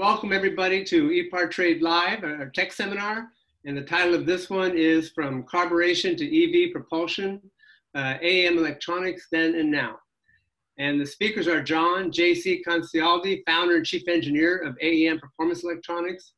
[0.00, 3.28] welcome everybody to ePart Trade Live, our tech seminar.
[3.66, 6.24] And the title of this one is From Carburation to
[6.64, 7.38] EV Propulsion,
[7.94, 9.98] uh, AEM Electronics Then and Now.
[10.78, 12.64] And the speakers are John J.C.
[12.66, 16.32] Concialdi, founder and chief engineer of AEM Performance Electronics,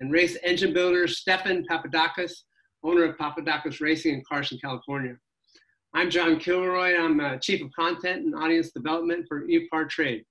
[0.00, 2.32] and race engine builder Stefan Papadakis,
[2.82, 5.14] owner of Papadakis Racing in Carson, California.
[5.94, 6.96] I'm John Kilroy.
[6.98, 10.24] I'm uh, Chief of Content and Audience Development for ePart Trade.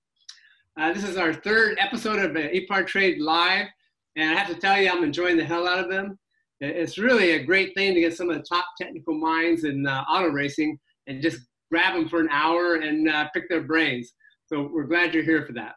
[0.78, 3.68] Uh, this is our third episode of uh, ePart Trade Live,
[4.18, 6.20] and I have to tell you, I'm enjoying the hell out of them.
[6.60, 10.04] It's really a great thing to get some of the top technical minds in uh,
[10.10, 11.39] auto racing and just
[11.71, 14.11] grab them for an hour and uh, pick their brains.
[14.48, 15.75] So we're glad you're here for that.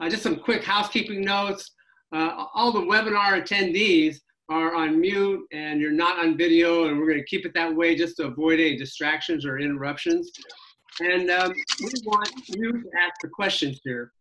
[0.00, 1.72] Uh, just some quick housekeeping notes.
[2.14, 4.16] Uh, all the webinar attendees
[4.48, 7.74] are on mute and you're not on video, and we're going to keep it that
[7.74, 10.30] way just to avoid any distractions or interruptions.
[11.00, 14.12] And um, we want you to ask the questions here.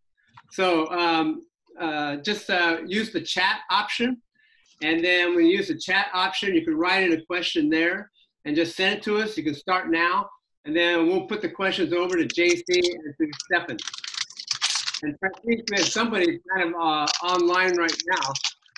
[0.52, 1.42] So um,
[1.80, 4.22] uh, just uh, use the chat option.
[4.82, 8.12] And then when you use the chat option, you can write in a question there
[8.44, 9.38] and just send it to us.
[9.38, 10.30] You can start now.
[10.66, 13.78] And then we'll put the questions over to JC and to Stefan.
[15.04, 18.34] And I think that somebody's kind of uh, online right now.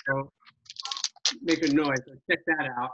[0.06, 0.30] So
[1.42, 1.98] make a noise.
[2.30, 2.90] Check that out.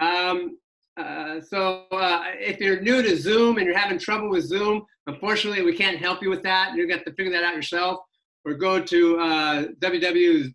[0.00, 0.58] Um,
[0.96, 5.62] uh, so uh, if you're new to Zoom and you're having trouble with Zoom, unfortunately
[5.62, 6.74] we can't help you with that.
[6.74, 8.00] You got to figure that out yourself,
[8.44, 10.54] or go to uh, www.zoom.us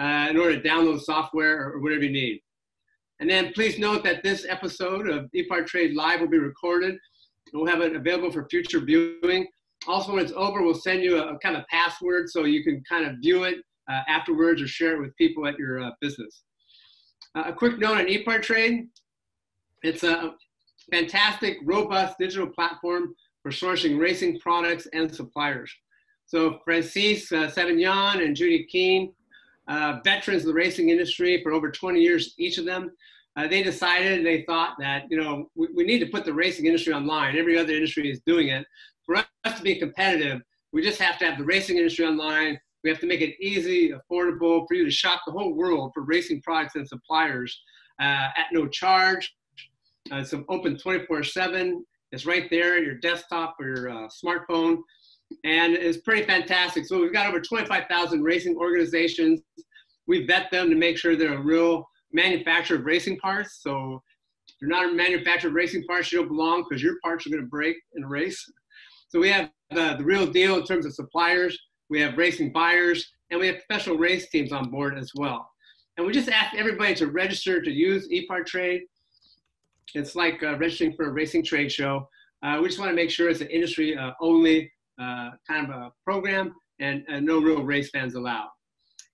[0.00, 2.40] uh, in order to download software or, whatever you need.
[3.20, 6.96] And then please note that this episode of ePart Trade Live will be recorded.
[7.52, 9.48] We'll have it available for future viewing.
[9.88, 12.82] Also, when it's over, we'll send you a, a kind of password so you can
[12.88, 13.56] kind of view it
[13.90, 16.44] uh, afterwards or share it with people at your business.
[17.38, 18.88] Uh, a quick note on ePart Trade.
[19.84, 20.34] It's a
[20.90, 25.72] fantastic, robust digital platform for sourcing racing products and suppliers.
[26.26, 29.12] So Francis uh, Savignon and Judy Keene,
[29.68, 32.90] uh, veterans of the racing industry for over 20 years, each of them,
[33.36, 36.66] uh, they decided, they thought that, you know, we, we need to put the racing
[36.66, 37.36] industry online.
[37.36, 38.66] Every other industry is doing it.
[39.06, 42.90] For us to be competitive, we just have to have the racing industry online we
[42.90, 46.40] have to make it easy, affordable for you to shop the whole world for racing
[46.42, 47.60] products and suppliers
[48.00, 49.34] uh, at no charge.
[50.12, 51.84] Uh, it's open 24 7.
[52.12, 54.78] It's right there, your desktop or your uh, smartphone.
[55.44, 56.86] And it's pretty fantastic.
[56.86, 59.40] So we've got over 25,000 racing organizations.
[60.06, 63.60] We vet them to make sure they're a real manufacturer of racing parts.
[63.62, 64.02] So
[64.48, 67.30] if you're not a manufacturer of racing parts, you don't belong because your parts are
[67.30, 68.42] going to break in a race.
[69.08, 71.58] So we have the, the real deal in terms of suppliers
[71.90, 75.48] we have racing buyers, and we have professional race teams on board as well.
[75.96, 78.82] And we just ask everybody to register to use ePart Trade.
[79.94, 82.08] It's like uh, registering for a racing trade show.
[82.42, 85.70] Uh, we just want to make sure it's an industry uh, only uh, kind of
[85.70, 88.48] a program and, no real race fans allowed.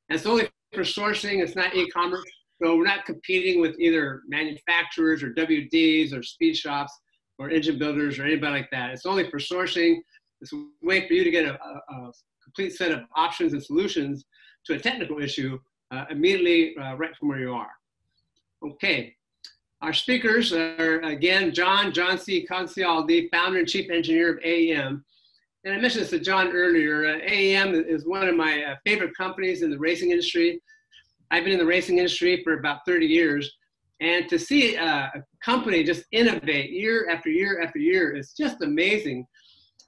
[0.09, 2.25] And it's only for sourcing, it's not e-commerce.
[2.63, 6.93] So we're not competing with either manufacturers or WDs or speed shops
[7.39, 8.91] or engine builders or anybody like that.
[8.91, 9.97] It's only for sourcing.
[10.41, 12.13] It's a way for you to get a, a, a
[12.45, 14.25] complete set of options and solutions
[14.67, 15.59] to a technical issue
[15.91, 17.71] uh, immediately uh, right from where you are.
[18.63, 19.15] Okay,
[19.83, 22.47] our speakers are again John, John C.
[22.51, 25.05] Concialdi, founder and chief engineer of AEM.
[25.65, 27.07] And I mentioned this to John earlier.
[27.07, 30.61] Uh, AEM is one of my uh, favorite companies in the racing industry.
[31.31, 33.51] I've been in the racing industry for about 30 years.
[34.01, 38.61] And to see uh, a company just innovate year after year after year is just
[38.63, 39.27] amazing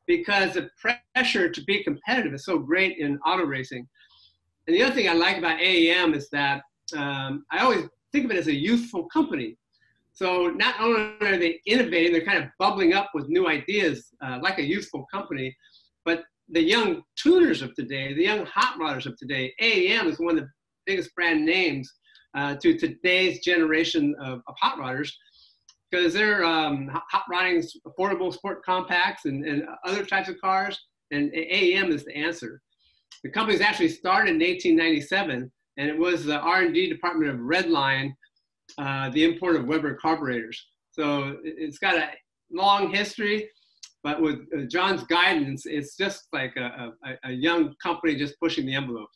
[0.06, 0.69] because the
[1.15, 3.87] pressure to be competitive is so great in auto racing.
[4.67, 6.62] And the other thing I like about AEM is that
[6.97, 9.56] um, I always think of it as a youthful company.
[10.12, 14.39] So not only are they innovating, they're kind of bubbling up with new ideas uh,
[14.43, 15.55] like a youthful company,
[16.05, 20.39] but the young tuners of today, the young hot rodders of today, AEM is one
[20.39, 20.50] of the
[20.87, 21.93] biggest brand names
[22.34, 25.11] uh, to today's generation of, of hot rodders
[25.91, 30.78] because they're um, hot rodding affordable sport compacts and, and other types of cars,
[31.10, 32.60] and AEM is the answer.
[33.22, 38.13] The company's actually started in 1897, and it was the R&D department of Redline,
[38.78, 40.60] uh, the import of Weber carburetors.
[40.91, 42.10] So it's got a
[42.51, 43.49] long history,
[44.03, 48.66] but with uh, John's guidance, it's just like a, a, a, young company just pushing
[48.66, 49.09] the envelope.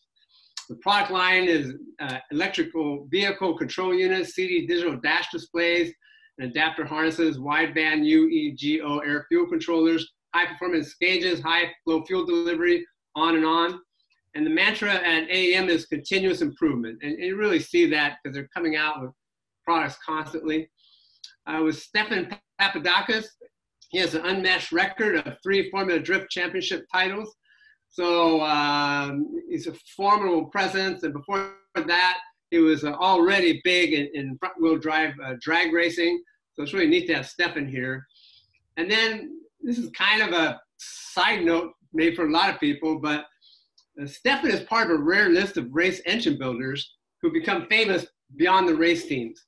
[0.68, 5.92] The product line is uh, electrical vehicle control units, CD digital dash displays,
[6.40, 12.86] and adapter harnesses, wideband UEGO air fuel controllers, high performance gauges, high flow fuel delivery,
[13.14, 13.80] on and on.
[14.34, 16.98] And the mantra at AEM is continuous improvement.
[17.02, 19.10] And you really see that because they're coming out with
[19.64, 20.70] products constantly.
[21.46, 23.26] Uh, with Stefan Papadakis,
[23.90, 27.34] he has an unmatched record of three Formula Drift Championship titles.
[27.88, 31.02] So um, he's a formidable presence.
[31.02, 32.18] And before that,
[32.52, 36.22] he was uh, already big in, in front wheel drive uh, drag racing.
[36.60, 38.06] So it's really neat to have Stefan here.
[38.76, 42.98] And then this is kind of a side note, maybe for a lot of people,
[42.98, 43.24] but
[43.98, 48.04] uh, Stefan is part of a rare list of race engine builders who become famous
[48.36, 49.42] beyond the race teams.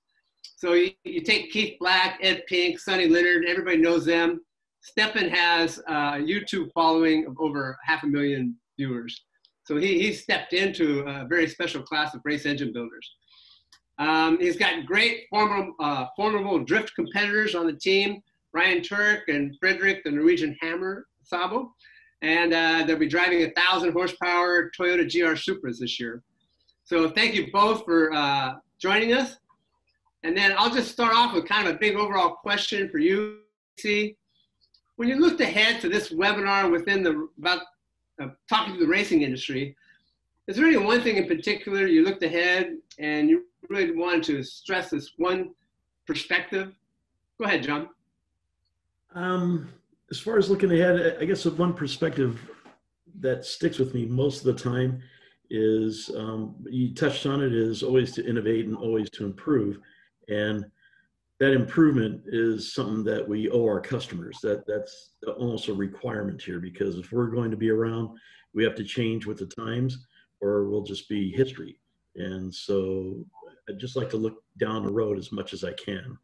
[0.57, 4.41] So you, you take Keith Black, Ed Pink, Sonny Leonard, everybody knows them.
[4.81, 9.23] Stefan has a YouTube following of over half a million viewers.
[9.65, 13.17] So he, he stepped into a very special class of race engine builders.
[13.99, 18.23] Um, he's got great formidable, uh, formidable drift competitors on the team,
[18.53, 21.69] Ryan Tuerck and Fredric, the Norwegian Hammer Aasbø.
[22.23, 26.23] And uh, they'll be driving a 1,000 horsepower Toyota GR Supras this year.
[26.85, 29.37] So thank you both for uh, joining us.
[30.23, 33.39] And then I'll just start off with kind of a big overall question for you,
[33.79, 34.17] see.
[34.97, 37.63] When you looked ahead to this webinar within the, about
[38.21, 39.75] uh, talking to the racing industry,
[40.49, 44.43] is there any one thing in particular you looked ahead and you really wanted to
[44.43, 45.51] stress this one
[46.07, 46.73] perspective?
[47.39, 47.89] Go ahead, John.
[49.15, 49.69] Um,
[50.11, 52.41] as far as looking ahead, I guess the one perspective
[53.21, 55.03] that sticks with me most of the time
[55.51, 59.79] is um, you touched on it is always to innovate and always to improve
[60.29, 60.65] and
[61.41, 66.59] that improvement is something that we owe our customers that that's almost a requirement here
[66.59, 68.09] because if we're going to be around
[68.55, 70.07] we have to change with the times
[70.43, 71.79] or we'll just be history
[72.17, 73.25] and so
[73.69, 76.19] i'd just like to look down the road as much as i can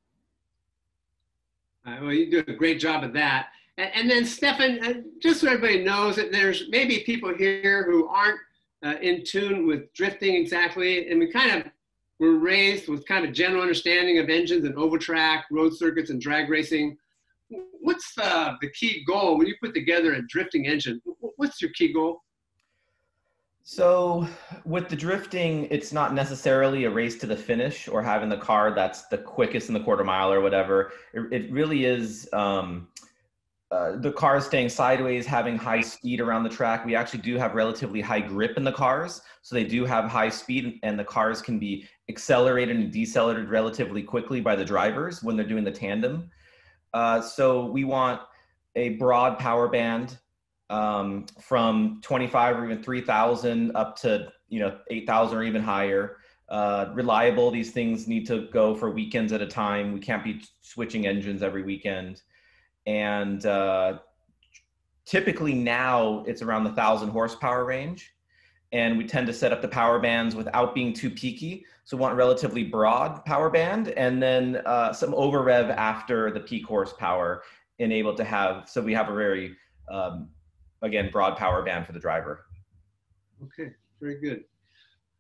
[1.87, 3.49] well you do a great job of that
[3.79, 4.93] and, and then stefan uh,
[5.23, 8.39] just so everybody knows that there's maybe people here who aren't
[8.85, 11.73] uh, in tune with drifting exactly, and we kind of
[12.19, 16.21] were raised with kind of general understanding of engines and oval track, road circuits, and
[16.21, 16.97] drag racing.
[17.81, 21.01] What's the, the key goal when you put together a drifting engine?
[21.37, 22.23] What's your key goal?
[23.71, 24.27] So,
[24.65, 28.75] with the drifting, it's not necessarily a race to the finish or having the car
[28.75, 30.93] that's the quickest in the quarter mile or whatever.
[31.13, 32.89] It, it really is um,
[33.71, 36.87] uh, the cars staying sideways, having high speed around the track.
[36.87, 40.31] We actually do have relatively high grip in the cars, so they do have high
[40.31, 45.37] speed, and the cars can be accelerated and decelerated relatively quickly by the drivers when
[45.37, 46.31] they're doing the tandem.
[46.95, 48.23] Uh, so we want
[48.77, 50.17] a broad power band
[50.71, 56.17] um, from 25 or even 3,000 up to you know 8,000 or even higher.
[56.49, 57.51] Uh, reliable.
[57.51, 59.93] These things need to go for weekends at a time.
[59.93, 62.23] We can't be switching engines every weekend
[62.89, 63.99] and uh,
[65.05, 68.15] typically now it's around the thousand horsepower range
[68.73, 72.01] and we tend to set up the power bands without being too peaky so we
[72.01, 77.43] want relatively broad power band and then uh, some over rev after the peak horsepower
[77.79, 79.55] and able to have so we have a very
[79.91, 80.29] um,
[80.83, 82.47] again broad power band for the driver
[83.43, 84.45] okay very good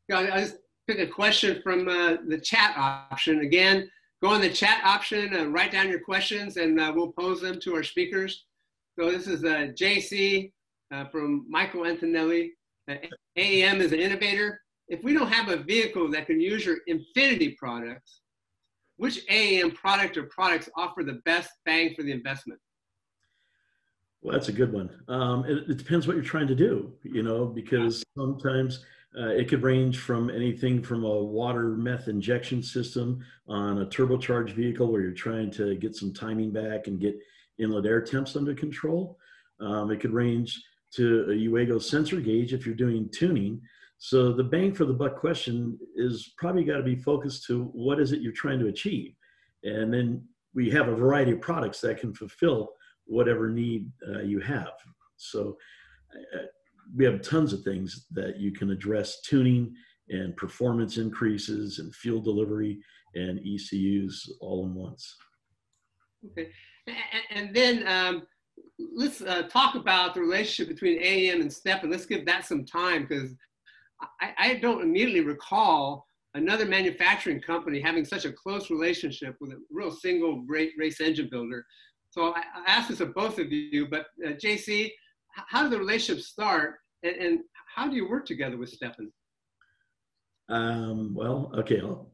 [0.08, 0.56] yeah i just
[0.86, 3.88] pick a question from uh, the chat option again
[4.22, 7.60] go in the chat option, and write down your questions, and uh, we'll pose them
[7.60, 8.44] to our speakers.
[8.98, 10.52] So this is uh, JC
[10.92, 12.52] uh, from Michael Antonelli.
[12.90, 12.96] Uh,
[13.36, 14.60] AEM is an innovator.
[14.88, 18.20] If we don't have a vehicle that can use your Infinity products,
[18.96, 22.58] which AEM product or products offer the best bang for the investment?
[24.22, 24.90] Well, that's a good one.
[25.08, 28.84] Um, it, it, depends what you're trying to do, you know, because sometimes
[29.16, 34.52] uh, it could range from anything from a water meth injection system on a turbocharged
[34.52, 37.16] vehicle where you're trying to get some timing back and get
[37.58, 39.18] inlet air temps under control.
[39.60, 40.62] Um, it could range
[40.94, 43.60] to a Uego sensor gauge if you're doing tuning.
[43.98, 48.00] So the bang for the buck question is probably got to be focused to what
[48.00, 49.14] is it you're trying to achieve.
[49.64, 52.70] And then we have a variety of products that can fulfill
[53.08, 54.72] whatever need uh, you have.
[55.16, 55.56] So
[56.34, 56.44] uh,
[56.94, 59.74] we have tons of things that you can address tuning
[60.10, 62.78] and performance increases and fuel delivery
[63.14, 65.16] and ECUs all in once.
[66.30, 66.50] Okay,
[67.30, 68.22] and, then um,
[68.94, 71.90] let's uh, talk about the relationship between AEM and Stefan.
[71.90, 73.34] Let's give that some time because
[74.20, 79.60] I, I, don't immediately recall another manufacturing company having such a close relationship with a
[79.70, 81.64] real single great race engine builder.
[82.10, 84.90] So I, I ask this of both of you, but uh, JC,
[85.30, 87.40] how did the relationship start, and, and
[87.74, 89.12] how do you work together with Stefan?
[90.48, 92.10] Um, well, okay, I'll,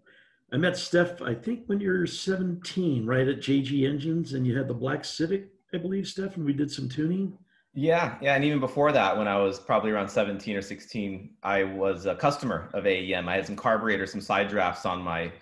[0.52, 4.68] i met Steph, I think when you're 17, right at JG Engines, and you had
[4.68, 7.36] the black Civic, I believe, Steph, and we did some tuning.
[7.72, 11.64] Yeah, yeah, and even before that, when I was probably around 17 or 16, I
[11.64, 13.28] was a customer of AEM.
[13.28, 15.32] I had some carburetor, some side drafts on my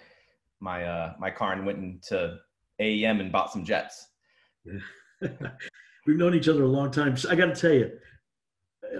[0.60, 2.38] my uh, my car, and went into
[2.80, 4.11] AEM and bought some jets.
[6.06, 7.16] We've known each other a long time.
[7.28, 7.92] I got to tell you,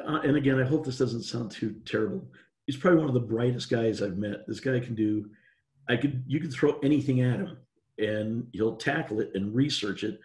[0.06, 2.26] uh, and again, I hope this doesn't sound too terrible.
[2.66, 4.46] He's probably one of the brightest guys I've met.
[4.46, 5.28] This guy can do,
[5.88, 7.58] I could, you could throw anything at him
[7.98, 10.20] and he'll tackle it and research it.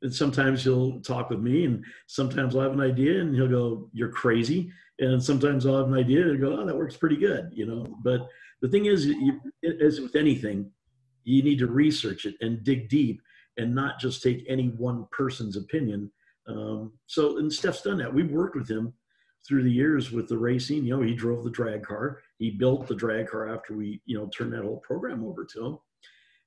[0.00, 3.88] And sometimes he'll talk with me and sometimes I'll have an idea and he'll go,
[3.92, 4.72] you're crazy.
[4.98, 7.86] And sometimes I'll have an idea and go, oh, that works pretty good, you know?
[8.02, 8.26] But
[8.62, 9.40] the thing is, you,
[9.80, 10.70] as with anything,
[11.24, 13.20] you need to research it and dig deep
[13.56, 16.10] and not just take any one person's opinion.
[16.48, 18.12] Um, so, and Steph's done that.
[18.12, 18.92] We've worked with him
[19.46, 20.84] through the years with the racing.
[20.84, 22.20] You know, he drove the drag car.
[22.38, 25.66] He built the drag car after we, you know, turned that whole program over to
[25.66, 25.78] him.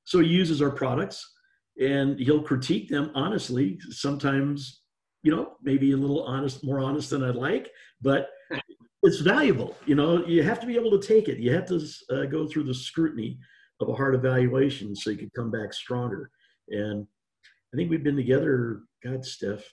[0.06, 1.34] So he uses our products
[1.80, 3.80] and he'll critique them honestly.
[3.90, 4.82] Sometimes,
[5.24, 7.72] you know, maybe a little honest, more honest than I'd like,
[8.02, 8.30] but
[9.04, 9.76] it's valuable.
[9.86, 11.40] You know, you have to be able to take it.
[11.40, 11.82] You have to
[12.12, 13.38] uh, go through the scrutiny
[13.82, 16.32] of a hard evaluation so you can come back stronger.
[16.70, 17.08] And
[17.74, 19.64] I think we've been together, God, Steph,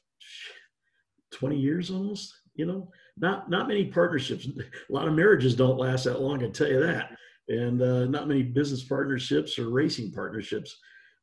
[1.32, 4.46] 20 years almost, you know, not, not many partnerships.
[4.90, 7.10] A lot of marriages don't last that long, I tell you that.
[7.48, 10.78] And uh, not many business partnerships or racing partnerships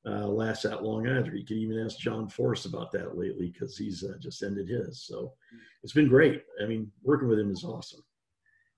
[0.05, 1.35] uh, last that long either.
[1.35, 5.03] You can even ask John Force about that lately because he's uh, just ended his.
[5.03, 5.33] So
[5.83, 6.43] it's been great.
[6.63, 8.01] I mean, working with him is awesome.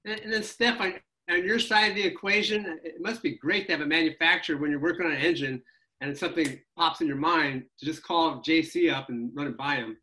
[0.06, 0.96] And, then, Steph, on,
[1.30, 4.72] on your side of the equation, it must be great to have a manufacturer when
[4.72, 5.62] you're working on an engine
[6.02, 9.76] and something pops in your mind to just call JC up and run it by
[9.76, 9.98] him.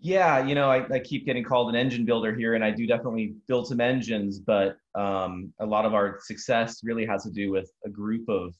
[0.00, 2.88] Yeah, you know, I, I keep getting called an engine builder here, and I do
[2.88, 7.52] definitely build some engines, but um, a lot of our success really has to do
[7.52, 8.52] with a group of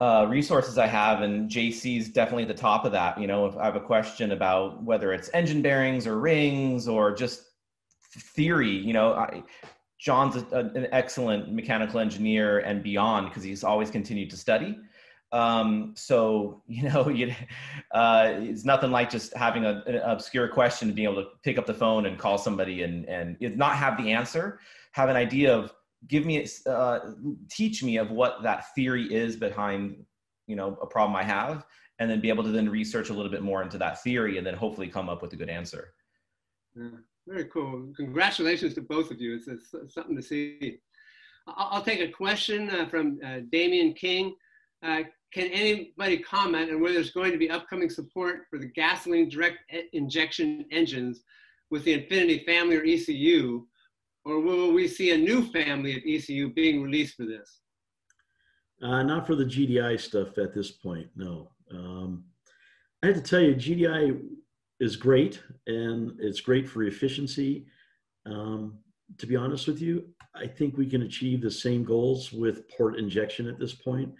[0.00, 3.20] uh, resources I have, and JC is definitely at the top of that.
[3.20, 7.14] You know, if I have a question about whether it's engine bearings or rings or
[7.14, 7.42] just
[8.34, 9.42] theory, you know, I,
[9.98, 14.78] John's a, an excellent mechanical engineer and beyond because he's always continued to study.
[15.32, 17.02] Um, so you know,
[17.92, 21.58] uh, it's nothing like just having a, an obscure question and being able to pick
[21.58, 24.60] up the phone and call somebody and and not have the answer,
[24.92, 25.72] have an idea of
[26.08, 27.00] give me uh,
[27.50, 30.04] teach me of what that theory is behind
[30.46, 31.66] you know a problem I have,
[31.98, 34.46] and then be able to then research a little bit more into that theory and
[34.46, 35.94] then hopefully come up with a good answer.
[36.74, 36.90] Yeah,
[37.26, 37.92] very cool.
[37.96, 39.36] Congratulations to both of you.
[39.36, 40.78] It's, it's something to see.
[41.46, 44.34] I'll, I'll take a question uh, from uh, Damian King.
[44.82, 45.02] Uh,
[45.32, 49.58] can anybody comment on whether there's going to be upcoming support for the gasoline direct
[49.92, 51.22] injection engines
[51.70, 53.66] with the Infinity family or ECU,
[54.24, 57.60] or will we see a new family of ECU being released for this?
[58.82, 61.50] Uh, not for the GDI stuff at this point, no.
[61.72, 62.24] Um,
[63.02, 64.20] I have to tell you, GDI
[64.80, 67.66] is great and it's great for efficiency.
[68.26, 68.78] Um,
[69.18, 70.04] to be honest with you,
[70.34, 74.12] I think we can achieve the same goals with port injection at this point.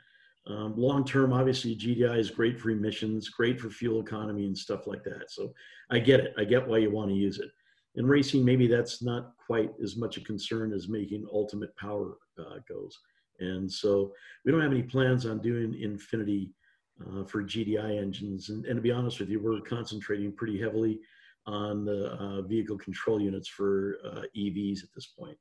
[0.47, 4.87] Um, long term, obviously, GDI is great for emissions, great for fuel economy and stuff
[4.87, 5.31] like that.
[5.31, 5.53] So
[5.91, 6.35] I get it.
[6.39, 7.51] I get why you want to use it.
[7.97, 12.59] In racing, maybe that's not quite as much a concern as making ultimate power uh,
[12.69, 12.97] goes.
[13.41, 14.13] And so
[14.45, 16.53] we don't have any plans on doing Infinity
[17.01, 18.49] uh, for GDI engines.
[18.49, 21.01] And, and, to be honest with you, we're concentrating pretty heavily
[21.47, 25.37] on the uh, vehicle control units for uh, EVs at this point.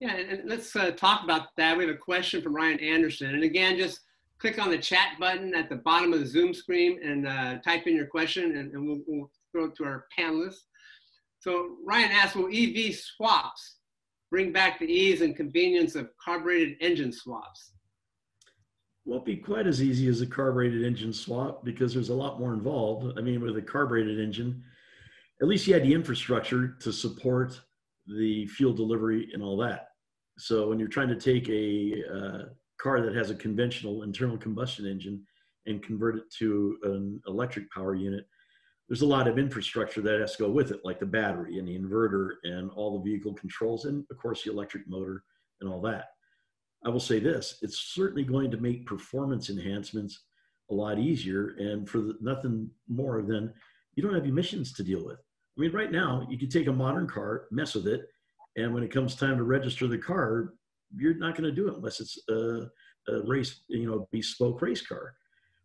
[0.00, 1.78] Yeah, and let's uh, talk about that.
[1.78, 3.34] We have a question from Ryan Anderson.
[3.34, 4.00] And again, just
[4.42, 7.86] click on the chat button at the bottom of the Zoom screen and uh, type
[7.86, 10.62] in your question and, and we'll, we'll, throw it to our panelists.
[11.40, 13.76] So Ryan asks, will EV swaps
[14.30, 17.72] bring back the ease and convenience of carbureted engine swaps?
[19.04, 22.54] Won't be quite as easy as a carbureted engine swap because there's a lot more
[22.54, 23.18] involved.
[23.18, 24.62] I mean, with a carbureted engine,
[25.40, 27.60] at least you had the infrastructure to support
[28.06, 29.88] the fuel delivery and all that.
[30.38, 32.42] So when you're trying to take a uh,
[32.80, 35.24] car that has a conventional internal combustion engine
[35.66, 38.26] and convert it to an electric power unit,
[38.88, 41.66] there's a lot of infrastructure that has to go with it, like the battery and
[41.66, 45.24] the inverter and all the vehicle controls, and of course the electric motor
[45.60, 46.06] and all that.
[46.84, 50.24] I will say this: it's certainly going to make performance enhancements
[50.70, 53.52] a lot easier, and for the, nothing more than
[53.94, 55.18] you don't have emissions to deal with.
[55.18, 58.08] I mean, right now you can take a modern car, mess with it,
[58.56, 60.54] and when it comes time to register the car,
[60.96, 62.68] you're not going to do it unless it's a,
[63.08, 65.14] a race, you know, bespoke race car.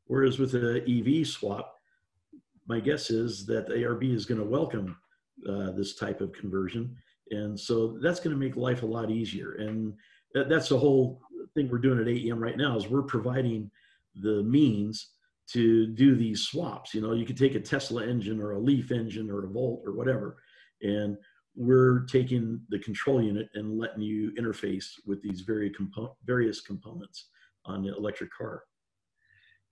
[0.05, 1.75] Whereas with an EV swap,
[2.67, 4.97] my guess is that ARB is going to welcome
[5.47, 6.95] uh, this type of conversion.
[7.31, 9.53] And so that's going to make life a lot easier.
[9.53, 9.93] And
[10.33, 11.21] that's the whole
[11.53, 13.69] thing we're doing at AEM right now is we're providing
[14.15, 15.09] the means
[15.51, 16.93] to do these swaps.
[16.93, 19.81] You know, you could take a Tesla engine or a Leaf engine or a Volt
[19.85, 20.37] or whatever,
[20.81, 21.17] and
[21.55, 27.29] we're taking the control unit and letting you interface with these very compo- various components
[27.65, 28.63] on the electric car.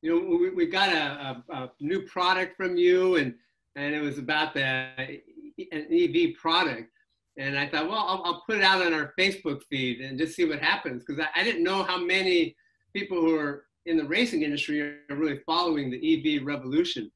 [0.02, 3.36] You know, we, we got a, a, a, new product from you, and
[3.76, 6.92] and it was about the an EV product.
[7.38, 10.36] And I thought, well, I'll, I'll put it out on our Facebook feed and just
[10.36, 12.56] see what happens because I, I didn't know how many
[12.94, 17.12] people who are in the racing industry are really following the EV revolution.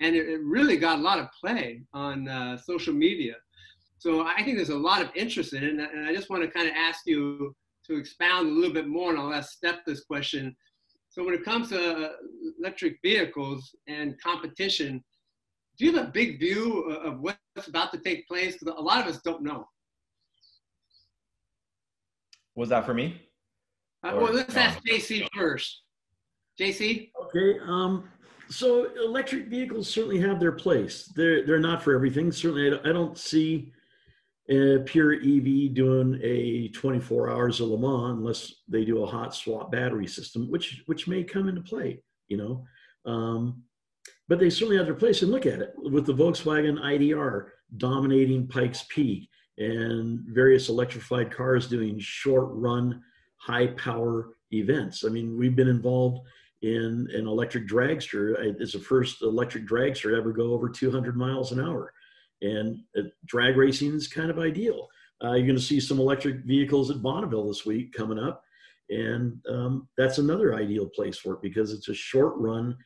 [0.00, 3.34] And it, it really got a lot of play on uh, social media.
[3.98, 5.70] So I think there's a lot of interest in it.
[5.70, 7.54] And, and I just want to kind of ask you
[7.86, 10.54] to expound a little bit more, and I'll ask Steph this question.
[11.08, 12.12] So when it comes to uh,
[12.58, 15.02] electric vehicles and competition,
[15.78, 18.56] do you have a big view of what's about to take place?
[18.58, 19.66] Because a lot of us don't know.
[22.54, 23.20] Was that for me?
[24.02, 24.60] Uh, well, let's no.
[24.62, 25.82] ask JC first.
[26.58, 27.10] JC?
[27.24, 27.58] Okay.
[27.66, 28.08] Um,
[28.48, 31.12] so electric vehicles certainly have their place.
[31.14, 32.32] They're, they're not for everything.
[32.32, 33.72] Certainly, I don't see
[34.48, 39.34] a pure EV doing a 24 hours of Le Mans unless they do a hot
[39.34, 42.64] swap battery system, which which may come into play, you know.
[43.04, 43.64] Um,
[44.28, 45.22] but they certainly have their place.
[45.22, 49.28] And look at it with the Volkswagen IDR dominating Pikes Peak
[49.58, 53.02] and various electrified cars doing short run,
[53.36, 55.04] high power events.
[55.04, 56.26] I mean, we've been involved
[56.62, 58.34] in an electric dragster.
[58.60, 61.92] It's the first electric dragster to ever go over 200 miles an hour.
[62.42, 64.88] And uh, drag racing is kind of ideal.
[65.24, 68.42] Uh, you're going to see some electric vehicles at Bonneville this week coming up.
[68.90, 72.76] And um, that's another ideal place for it because it's a short run,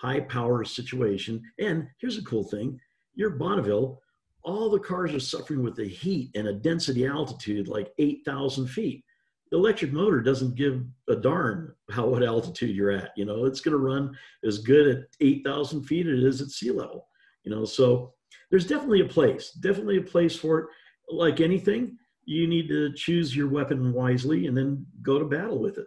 [0.00, 1.42] high power situation.
[1.58, 2.78] And here's a cool thing
[3.14, 4.00] you're Bonneville,
[4.42, 9.04] all the cars are suffering with the heat and a density altitude like 8,000 feet.
[9.50, 13.10] The electric motor doesn't give a darn how what altitude you're at.
[13.16, 16.48] You know, it's going to run as good at 8,000 feet as it is at
[16.48, 17.08] sea level.
[17.44, 18.14] You know, so
[18.50, 20.66] there's definitely a place, definitely a place for it.
[21.10, 25.78] Like anything, you need to choose your weapon wisely and then go to battle with
[25.78, 25.86] it.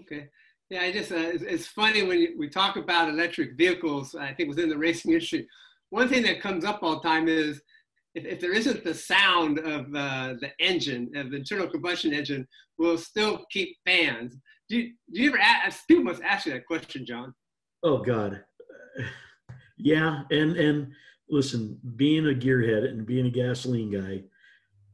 [0.00, 0.28] Okay.
[0.72, 4.48] Yeah, I just, uh, it's, it's, funny when we talk about electric vehicles, I think
[4.48, 5.46] within the racing industry,
[5.90, 7.60] one thing that comes up all the time is
[8.14, 12.48] if, if there isn't the sound of uh, the engine, of the internal combustion engine,
[12.78, 14.34] we'll still keep fans.
[14.70, 17.34] Do you, do you ever ask, people must ask you that question, John?
[17.82, 18.42] Oh God.
[19.78, 20.22] Yeah.
[20.30, 20.92] And, and
[21.28, 24.22] listen, being a gearhead and being a gasoline guy,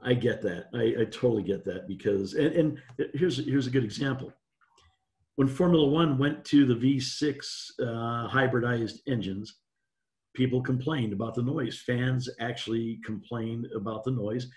[0.01, 0.69] I get that.
[0.73, 2.79] I, I totally get that because, and, and
[3.13, 4.33] here's, here's a good example.
[5.39, 9.59] When Formula One went to the V6 uh, hybridized engines,
[10.35, 11.81] people complained about the noise.
[11.87, 14.49] Fans actually complained about the noise.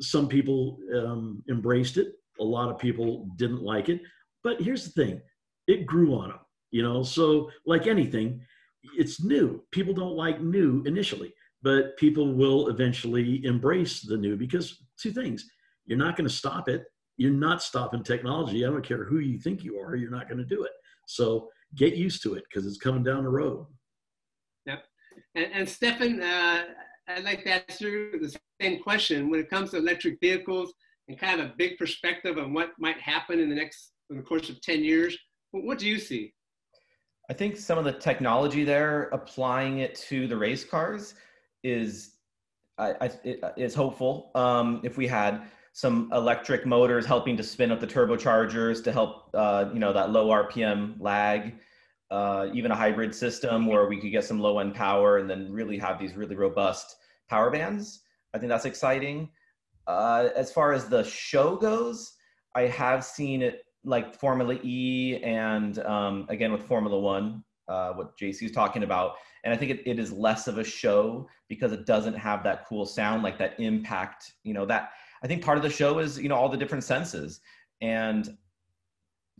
[0.00, 2.12] Some people um, embraced it.
[2.38, 4.00] A lot of people didn't like it.
[4.44, 5.20] But here's the thing
[5.66, 6.38] it grew on them,
[6.70, 7.02] you know?
[7.02, 8.40] So, like anything,
[8.96, 9.64] it's new.
[9.72, 15.50] People don't like new initially but people will eventually embrace the new because two things
[15.86, 16.84] you're not going to stop it
[17.18, 18.64] you're not stopping technology.
[18.64, 20.72] I don't care who you think you are you're not going to do it.
[21.06, 23.66] So get used to it because it's coming down the road.
[24.66, 24.84] Yep.
[25.34, 26.64] And, and stefan uh,
[27.08, 29.28] i'd like to ask you the same question.
[29.28, 30.72] When it comes to electric vehicles
[31.08, 34.22] and kind of a big perspective on what might happen in the next in the
[34.22, 35.16] course of 10 years
[35.50, 36.34] what do you see?
[37.30, 41.14] I think some of the technology there, applying it to the race cars,
[41.62, 42.14] is
[42.78, 44.30] I, I it, is hopeful.
[44.34, 49.30] Um, if we had some electric motors helping to spin up the turbochargers to help
[49.34, 51.54] uh, you know that low RPM lag,
[52.10, 55.52] uh, even a hybrid system where we could get some low end power and then
[55.52, 56.96] really have these really robust
[57.28, 58.00] power bands.
[58.34, 59.30] I think that's exciting.
[59.86, 62.14] Uh, as far as the show goes,
[62.54, 68.18] I have seen it like Formula E and um, again with Formula One, uh, what
[68.18, 69.14] JC is talking about.
[69.44, 72.66] And I think it, it is less of a show because it doesn't have that
[72.66, 74.90] cool sound, like that impact, you know, that
[75.22, 77.40] I think part of the show is, you know, all the different senses.
[77.80, 78.36] And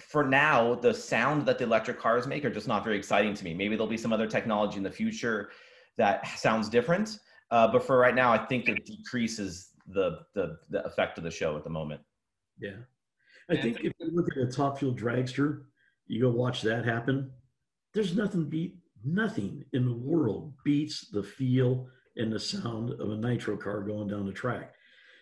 [0.01, 3.45] for now, the sound that the electric cars make are just not very exciting to
[3.45, 3.55] me.
[3.55, 5.51] Maybe there'll be some other technology in the future
[5.97, 7.19] that sounds different.
[7.51, 11.31] Uh, but for right now, I think it decreases the, the, the effect of the
[11.31, 12.01] show at the moment.
[12.59, 12.77] Yeah.
[13.51, 15.63] I think if you look at a top fuel dragster,
[16.07, 17.31] you go watch that happen
[17.95, 21.87] there's nothing beat nothing in the world beats the feel
[22.17, 24.75] and the sound of a nitro car going down the track.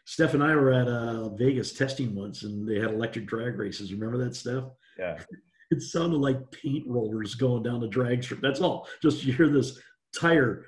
[0.06, 3.92] Steph and I were at uh, Vegas testing once, and they had electric drag races.
[3.92, 4.64] Remember that, Steph?
[4.98, 5.18] Yeah.
[5.68, 8.40] It sounded like paint rollers going down the drag strip.
[8.40, 8.86] That's all.
[9.02, 9.80] Just you hear this
[10.16, 10.66] tire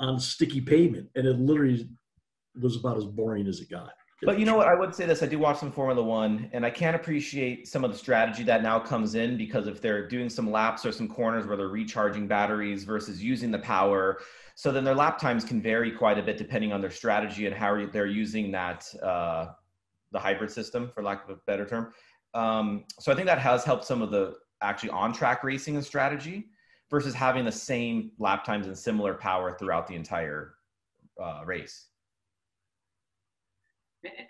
[0.00, 1.90] on sticky pavement, and it literally
[2.58, 3.92] was about as boring as it got.
[4.22, 4.68] But you know what?
[4.68, 5.22] I would say this.
[5.22, 8.62] I do watch some Formula One, and I can't appreciate some of the strategy that
[8.62, 12.26] now comes in because if they're doing some laps or some corners where they're recharging
[12.26, 14.20] batteries versus using the power,
[14.54, 17.54] so then their lap times can vary quite a bit depending on their strategy and
[17.54, 19.48] how they're using that uh,
[20.12, 21.92] the hybrid system, for lack of a better term.
[22.34, 25.84] Um, so I think that has helped some of the actually on track racing and
[25.84, 26.46] strategy
[26.90, 30.54] versus having the same lap times and similar power throughout the entire
[31.22, 31.88] uh, race.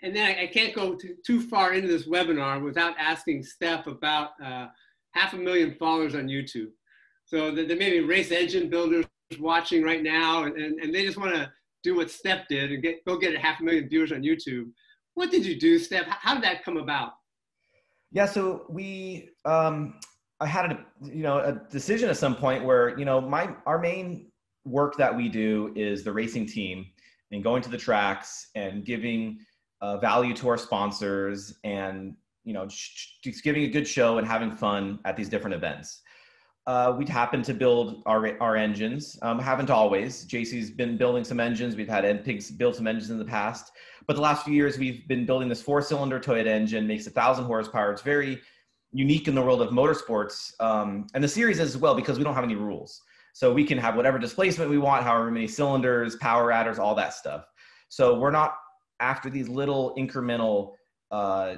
[0.01, 4.67] And then I can't go too, far into this webinar without asking Steph about uh,
[5.13, 6.69] half a million followers on YouTube.
[7.25, 9.05] So there may be race engine builders
[9.39, 11.51] watching right now, and, and, and they just want to
[11.83, 14.65] do what Steph did and get go get a half a million viewers on YouTube.
[15.15, 16.05] What did you do, Steph?
[16.07, 17.13] How did that come about?
[18.11, 19.99] Yeah, so we um,
[20.39, 23.79] I had a you know a decision at some point where you know my our
[23.79, 24.31] main
[24.65, 26.85] work that we do is the racing team
[27.31, 29.39] and going to the tracks and giving
[29.81, 34.51] uh, value to our sponsors and you know just giving a good show and having
[34.51, 36.01] fun at these different events
[36.67, 39.19] uh, we'd happen to build our, our engines.
[39.21, 40.25] Um, haven't always.
[40.25, 41.75] JC's been building some engines.
[41.75, 43.71] We've had NPIGs build some engines in the past.
[44.07, 47.11] But the last few years, we've been building this four cylinder Toyota engine, makes a
[47.11, 47.91] thousand horsepower.
[47.91, 48.41] It's very
[48.91, 50.59] unique in the world of motorsports.
[50.59, 53.01] Um, and the series as well, because we don't have any rules.
[53.33, 57.13] So we can have whatever displacement we want, however many cylinders, power adders, all that
[57.13, 57.45] stuff.
[57.89, 58.55] So we're not
[58.99, 60.73] after these little incremental
[61.11, 61.55] uh,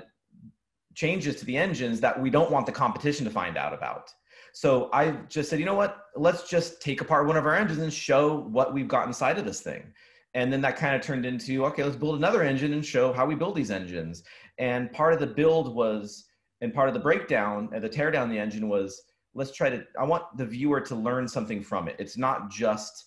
[0.96, 4.12] changes to the engines that we don't want the competition to find out about.
[4.54, 6.06] So I just said, you know what?
[6.16, 9.46] Let's just take apart one of our engines and show what we've got inside of
[9.46, 9.94] this thing.
[10.34, 13.26] And then that kind of turned into, okay, let's build another engine and show how
[13.26, 14.24] we build these engines.
[14.58, 16.26] And part of the build was,
[16.62, 19.02] and part of the breakdown and the tear down the engine was,
[19.36, 21.96] let's try to, I want the viewer to learn something from it.
[22.00, 23.06] It's not just,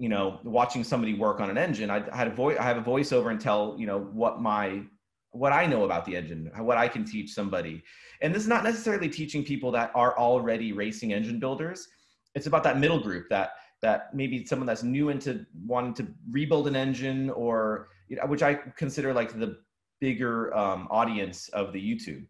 [0.00, 1.90] you know, watching somebody work on an engine.
[1.90, 4.80] I had a voice, I have a voiceover and tell, you know, what my
[5.32, 7.84] what I know about the engine, what I can teach somebody.
[8.22, 11.86] And this is not necessarily teaching people that are already racing engine builders.
[12.34, 13.50] It's about that middle group that
[13.82, 18.42] that maybe someone that's new into wanting to rebuild an engine or you know, which
[18.42, 19.58] I consider like the
[20.00, 22.24] bigger um, audience of the YouTube.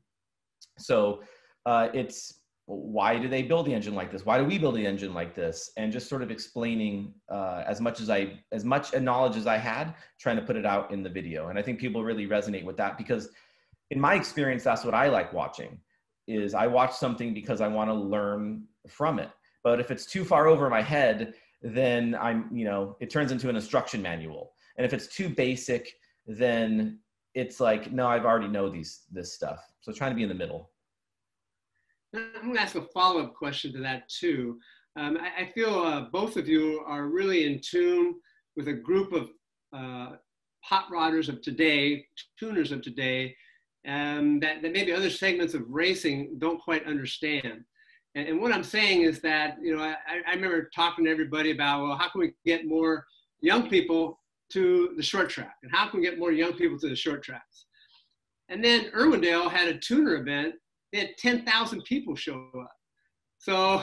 [0.76, 1.22] So
[1.66, 2.39] uh, it's
[2.76, 4.24] why do they build the engine like this?
[4.24, 5.70] Why do we build the engine like this?
[5.76, 9.56] And just sort of explaining uh, as much as I, as much knowledge as I
[9.56, 11.48] had, trying to put it out in the video.
[11.48, 13.30] And I think people really resonate with that because,
[13.90, 15.78] in my experience, that's what I like watching.
[16.28, 19.30] Is I watch something because I want to learn from it.
[19.64, 23.48] But if it's too far over my head, then I'm, you know, it turns into
[23.48, 24.52] an instruction manual.
[24.76, 25.92] And if it's too basic,
[26.26, 27.00] then
[27.34, 29.60] it's like, no, I've already know these this stuff.
[29.80, 30.70] So trying to be in the middle.
[32.14, 34.58] I'm going to ask a follow-up question to that too.
[34.96, 38.16] Um, I, I, feel uh, both of you are really in tune
[38.56, 39.30] with a group of
[39.72, 40.16] uh,
[40.62, 42.04] hot rodders of today,
[42.38, 43.36] tuners of today,
[43.86, 47.64] um, that, that maybe other segments of racing don't quite understand.
[48.16, 49.94] And, and what I'm saying is that, you know, I,
[50.28, 53.06] I remember talking to everybody about, well, how can we get more
[53.40, 54.18] young people
[54.52, 55.54] to the short track?
[55.62, 57.66] And how can we get more young people to the short tracks?
[58.48, 60.54] And then Irwindale had a tuner event
[60.92, 62.72] they had 10,000 people show up.
[63.38, 63.82] So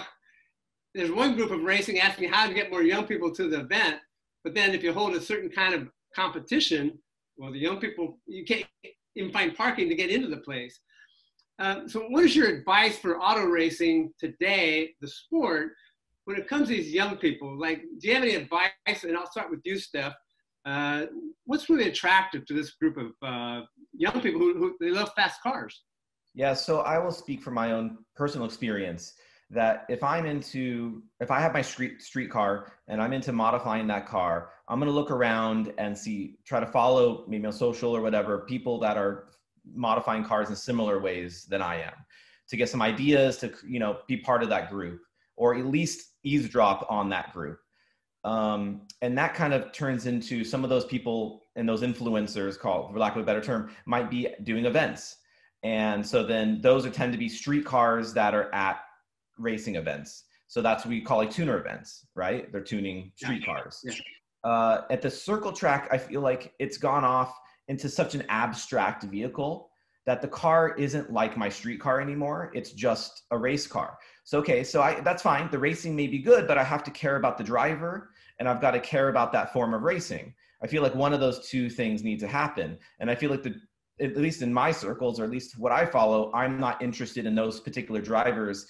[0.93, 3.97] there's one group of racing asking how to get more young people to the event.
[4.43, 6.97] But then if you hold a certain kind of competition,
[7.37, 8.65] well, the young people, you can't
[9.15, 10.79] even find parking to get into the place.
[11.59, 15.71] Uh, so what is your advice for auto racing today, the sport,
[16.25, 17.59] when it comes to these young people?
[17.59, 18.71] Like, do you have any advice?
[19.03, 20.13] And I'll start with you, Steph.
[20.65, 21.05] Uh,
[21.45, 23.61] what's really attractive to this group of uh,
[23.93, 25.81] young people who, who they love fast cars?
[26.38, 29.13] Yeah, so I will speak from my own personal experience
[29.50, 33.88] that if I'm into if I have my street street car and I'm into modifying
[33.88, 38.02] that car, I'm gonna look around and see try to follow maybe on social or
[38.02, 39.30] whatever people that are
[39.73, 41.93] modifying cars in similar ways than I am
[42.50, 45.02] to get some ideas to you know be part of that group
[45.38, 47.58] or at least eavesdrop on that group.
[48.23, 52.93] Um, and that kind of turns into some of those people and those influencers called
[52.93, 55.17] for lack of a better term might be doing events
[55.63, 58.79] and so then those are tend to be street cars that are at
[59.37, 60.25] racing events.
[60.47, 62.51] So that's what we call like tuner events, right?
[62.51, 63.81] They're tuning street cars.
[63.83, 63.93] Yeah.
[64.43, 69.03] Uh, at the circle track, I feel like it's gone off into such an abstract
[69.03, 69.69] vehicle
[70.05, 72.49] that the car isn't like my street car anymore.
[72.53, 73.97] It's just a race car.
[74.23, 75.49] So okay, so I, that's fine.
[75.51, 78.61] The racing may be good, but I have to care about the driver and I've
[78.61, 80.33] got to care about that form of racing.
[80.63, 82.77] I feel like one of those two things need to happen.
[82.99, 83.55] And I feel like the
[83.99, 87.36] at least in my circles, or at least what I follow, I'm not interested in
[87.36, 88.67] those particular drivers.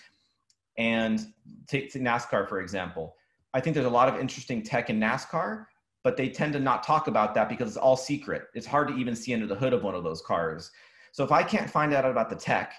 [0.78, 1.26] And
[1.68, 3.16] take, NASCAR, for example.
[3.54, 5.66] I think there's a lot of interesting tech in NASCAR,
[6.04, 8.44] but they tend to not talk about that because it's all secret.
[8.54, 10.72] It's hard to even see under the hood of one of those cars.
[11.12, 12.74] So if I can't find out about the tech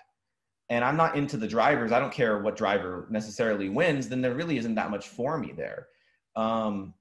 [0.71, 4.35] and I'm not into the drivers, I don't care what driver necessarily wins, then there
[4.35, 5.89] really isn't that much for me there.
[6.37, 6.95] Um,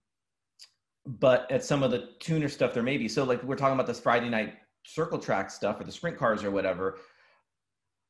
[1.06, 3.08] but at some of the tuner stuff, there may be.
[3.08, 4.56] So like we're talking about this Friday night
[4.88, 6.98] circle track stuff or the sprint cars or whatever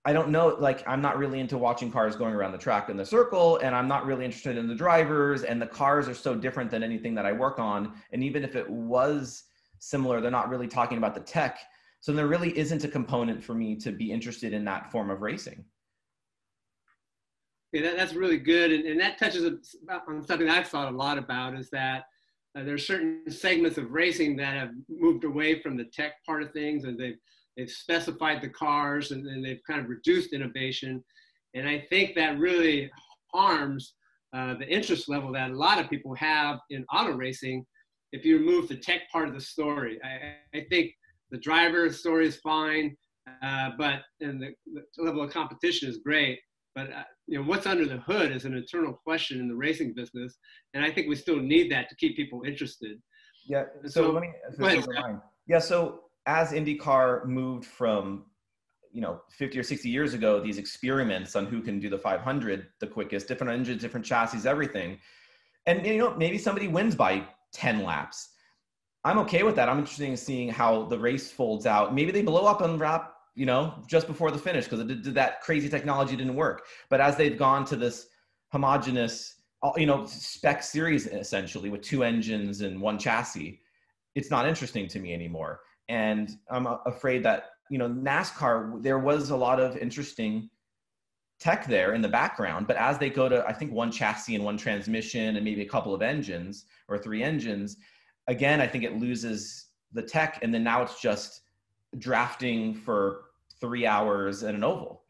[0.08, 2.96] I don't know, like, I'm not really into watching cars going around the track in
[2.96, 6.34] the circle, and I'm not really interested in the drivers, and the cars are so
[6.34, 7.92] different than anything that I work on.
[8.14, 9.44] And even if it was
[9.80, 11.60] similar, they're not really talking about the tech.
[12.00, 15.22] So there really isn't a component for me to be interested in that form of
[15.22, 15.66] racing.
[17.74, 18.72] Yeah, that, that's really good.
[18.72, 22.06] And, and that touches on something I've thought a lot about is that
[22.58, 26.42] uh, there are certain segments of racing that have moved away from the tech part
[26.42, 27.18] of things and they've
[27.56, 31.04] they've specified the cars and, and they've kind of reduced innovation.
[31.56, 32.92] And I think that really
[33.34, 33.96] harms
[34.34, 37.66] uh, the interest level that a lot of people have in auto racing
[38.12, 40.00] if you remove the tech part of the story.
[40.04, 40.92] I, I think
[41.32, 42.96] the driver story is fine,
[43.42, 46.40] uh, but and the, the, level of competition is great.
[46.76, 49.94] But uh, you know what's under the hood is an eternal question in the racing
[49.94, 50.38] business,
[50.74, 52.98] and I think we still need that to keep people interested.
[53.48, 53.66] Yeah.
[53.84, 54.32] So, so let me.
[54.58, 55.60] So yeah.
[55.60, 58.26] So as IndyCar moved from
[58.92, 62.68] you know 50 or 60 years ago these experiments on who can do the 500
[62.80, 64.98] the quickest different engines different chassis everything
[65.66, 68.30] and you know maybe somebody wins by 10 laps
[69.04, 72.22] i'm okay with that i'm interested in seeing how the race folds out maybe they
[72.22, 76.36] blow up on wrap you know just before the finish because that crazy technology didn't
[76.36, 76.66] work.
[76.90, 78.08] But as they've gone to this
[78.52, 83.62] homogenous uh, you know spec series essentially with two engines and one chassis
[84.16, 85.60] it's not interesting to me anymore.
[85.90, 90.50] And I'm uh, afraid that you know NASCAR there was a lot of interesting
[91.40, 94.44] tech there in the background, but as they go to I think one chassis and
[94.44, 97.78] one transmission and maybe a couple of engines or three engines,
[98.28, 101.42] again I think it loses the tech, and then now it's just
[102.00, 103.27] drafting for
[103.60, 105.04] three hours in an oval.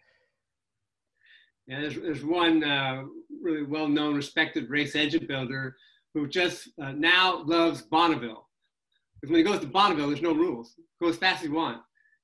[1.67, 3.03] Yeah, there's, there's one uh,
[3.41, 5.75] really well-known, respected race engine builder
[6.13, 8.47] who just uh, now loves Bonneville
[9.21, 10.75] because when he goes to Bonneville, there's no rules.
[11.01, 11.81] Go as fast as you want.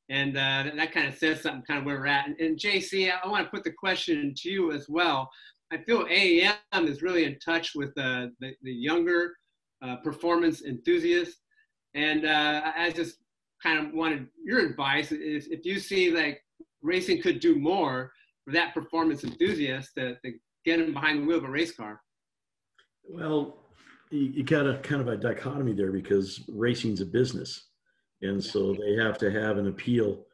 [0.10, 2.28] And uh, that, kind of says something kind of where we're at.
[2.28, 5.30] And, and JC, I, I want to put the question to you as well.
[5.72, 9.34] I feel AEM is really in touch with uh, the, the younger
[9.82, 11.40] uh, performance enthusiasts.
[11.96, 13.18] And uh, I just
[13.64, 16.44] kind of wanted your advice is if you see like
[16.82, 18.12] racing could do more
[18.44, 20.34] for that performance enthusiast to, to
[20.66, 22.02] get him behind the wheel of a race car.
[23.04, 23.58] Well,
[24.12, 27.70] you, you got a kind of a dichotomy there because racing's a business,
[28.22, 30.26] and so they have to have an appeal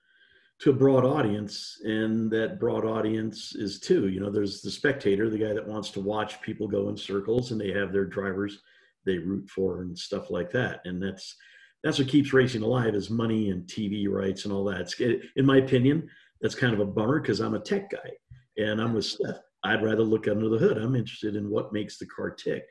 [0.59, 4.09] to a broad audience, and that broad audience is two.
[4.09, 7.51] You know, there's the spectator, the guy that wants to watch people go in circles,
[7.51, 8.59] and they have their drivers
[9.05, 11.35] they root for and stuff like that, and that's
[11.83, 14.93] that's what keeps racing alive is money and TV rights and all that.
[15.35, 16.09] In my opinion,
[16.41, 18.11] that's kind of a bummer because I'm a tech guy
[18.57, 19.37] and I'm with Steph.
[19.63, 20.77] I'd rather look under the hood.
[20.77, 22.65] I'm interested in what makes the car tick.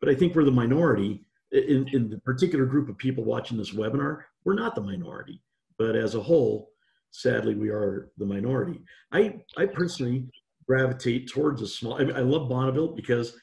[0.00, 3.74] But I think we're the minority in, in the particular group of people watching this
[3.74, 4.22] webinar.
[4.44, 5.42] We're not the minority,
[5.78, 6.70] but as a whole,
[7.10, 8.80] sadly, we are the minority.
[9.12, 10.26] I, I personally
[10.66, 13.34] gravitate towards a small, I, I love Bonneville because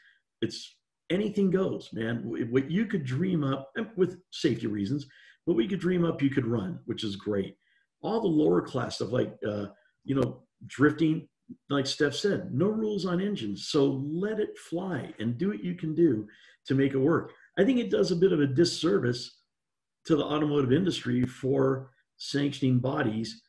[0.42, 0.75] it's
[1.10, 2.24] anything goes, man.
[2.50, 5.06] What you could dream up with safety reasons,
[5.46, 7.56] what we could dream up, you could run, which is great.
[8.02, 9.68] All the lower class stuff, like, uh,
[10.04, 11.28] you know, drifting,
[11.70, 13.68] like Steph said, no rules on engines.
[13.68, 16.28] So let it fly and do what you can do
[16.66, 17.34] to make it work.
[17.58, 19.42] I think it does a bit of a disservice
[20.06, 23.42] to the automotive industry for sanctioning bodies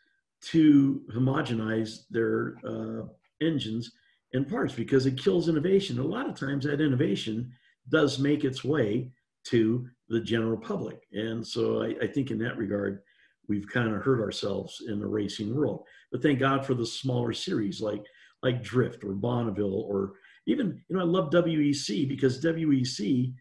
[0.42, 3.06] to homogenize their uh,
[3.40, 3.90] engines
[4.36, 5.98] and parts because it kills innovation.
[5.98, 7.52] A lot of times that innovation
[7.88, 9.10] does make its way
[9.44, 11.02] to the general public.
[11.12, 13.00] And so I, I think in that regard,
[13.48, 15.84] we've kind of hurt ourselves in the racing world.
[16.10, 18.04] But thank God for the smaller series like
[18.42, 20.12] like Drift or Bonneville or
[20.46, 23.32] even you know I love WEC because WEC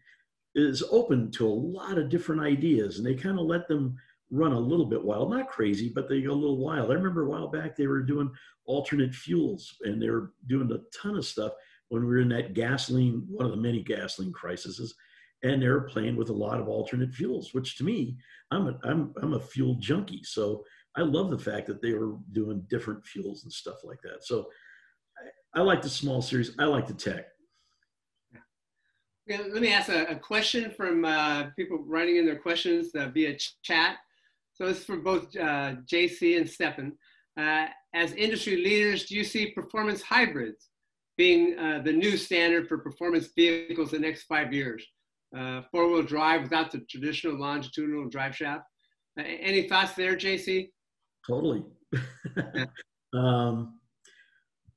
[0.54, 3.96] is open to a lot of different ideas and they kind of let them
[4.30, 6.90] run a little bit wild, not crazy, but they go a little wild.
[6.90, 8.30] I remember a while back they were doing
[8.64, 11.52] alternate fuels and they were doing a ton of stuff
[11.88, 14.94] when we were in that gasoline, one of the many gasoline crises
[15.42, 18.16] and they're playing with a lot of alternate fuels, which to me,
[18.50, 20.22] I'm a, I'm, I'm a fuel junkie.
[20.24, 20.64] So
[20.96, 24.24] I love the fact that they were doing different fuels and stuff like that.
[24.24, 24.48] So
[25.54, 26.52] I, I like the small series.
[26.58, 27.26] I like the tech.
[29.28, 33.36] Let me ask a, a question from uh, people writing in their questions uh, via
[33.36, 33.96] ch chat.
[34.56, 36.92] So it's for both uh, JC and Stefan.
[37.38, 40.70] Uh, as industry leaders, do you see performance hybrids
[41.18, 44.86] being uh, the new standard for performance vehicles the next five years?
[45.36, 48.64] uh, four-wheel drive without the traditional longitudinal drive shaft.
[49.18, 50.70] Uh, any thoughts there, JC?
[51.26, 51.64] Totally.
[53.14, 53.78] um,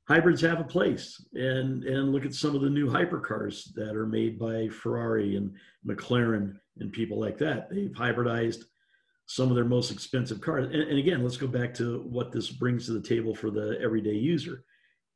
[0.07, 4.07] hybrids have a place, and and look at some of the new hypercars that are
[4.07, 5.53] made by Ferrari and
[5.87, 7.69] McLaren and people like that.
[7.69, 8.63] They've hybridized
[9.29, 10.65] some of their most expensive cars.
[10.65, 13.77] And, and, again, let's go back to what this brings to the table for the
[13.79, 14.63] everyday user.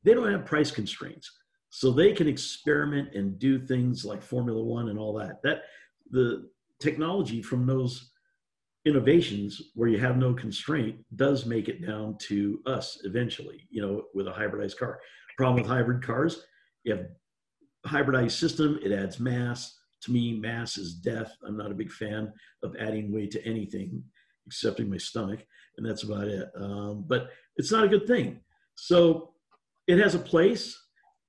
[0.04, 1.28] They don't have price constraints,
[1.70, 5.42] so they can experiment and do things like Formula One and all that.
[5.42, 5.62] That
[6.12, 6.48] the
[6.80, 8.12] technology from those
[8.84, 13.66] innovations where you have no constraint does make it down to us eventually.
[13.68, 15.00] You know, with a hybridized car.
[15.36, 16.44] Problem with hybrid cars,
[16.84, 17.06] you have
[17.84, 18.78] hybridized system.
[18.80, 21.36] It adds mass to me, mass is death.
[21.46, 24.02] I'm not a big fan of adding weight to anything
[24.46, 25.44] excepting my stomach,
[25.76, 26.48] and that's about it.
[26.56, 28.40] Um, but it's not a good thing.
[28.74, 29.32] So
[29.86, 30.78] it has a place.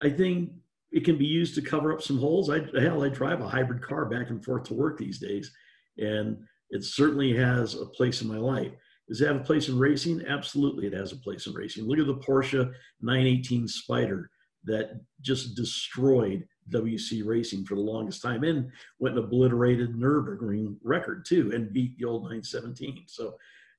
[0.02, 0.52] I think
[0.92, 2.50] it can be used to cover up some holes.
[2.50, 5.52] I hell, I drive a hybrid car back and forth to work these days,
[5.98, 6.38] and
[6.70, 8.72] it certainly has a place in my life.
[9.08, 10.24] Does it have a place in racing?
[10.28, 11.86] Absolutely, it has a place in racing.
[11.86, 14.26] Look at the Porsche 918 Spyder
[14.66, 21.26] that just destroyed WC Racing for the longest time and went and obliterated Nürburgring record
[21.26, 23.04] too and beat the old 917.
[23.08, 23.36] So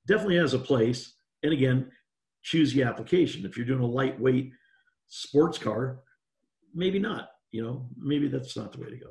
[0.07, 1.13] definitely has a place.
[1.43, 1.91] And again,
[2.43, 3.45] choose the application.
[3.45, 4.51] If you're doing a lightweight
[5.07, 5.99] sports car,
[6.73, 7.29] maybe not.
[7.51, 9.09] You know, maybe that's not the way to go.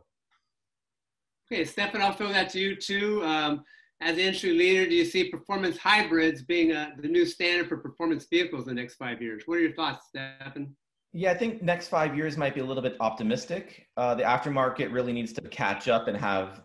[1.50, 3.24] Okay, Stefan, I'll throw that to you too.
[3.24, 3.64] Um,
[4.00, 7.78] as industry leader, do you see performance hybrids being a, uh, the new standard for
[7.78, 9.44] performance vehicles in the next five years?
[9.46, 10.76] What are your thoughts, Stefan?
[11.16, 13.86] Yeah, I think next five years might be a little bit optimistic.
[13.96, 16.60] Uh, the aftermarket really needs to catch up and have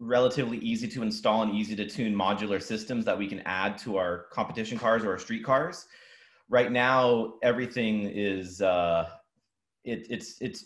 [0.00, 3.98] relatively easy to install and easy to tune modular systems that we can add to
[3.98, 5.84] our competition cars or our street cars.
[6.48, 9.10] Right now, everything is uh,
[9.84, 10.64] it, it's it's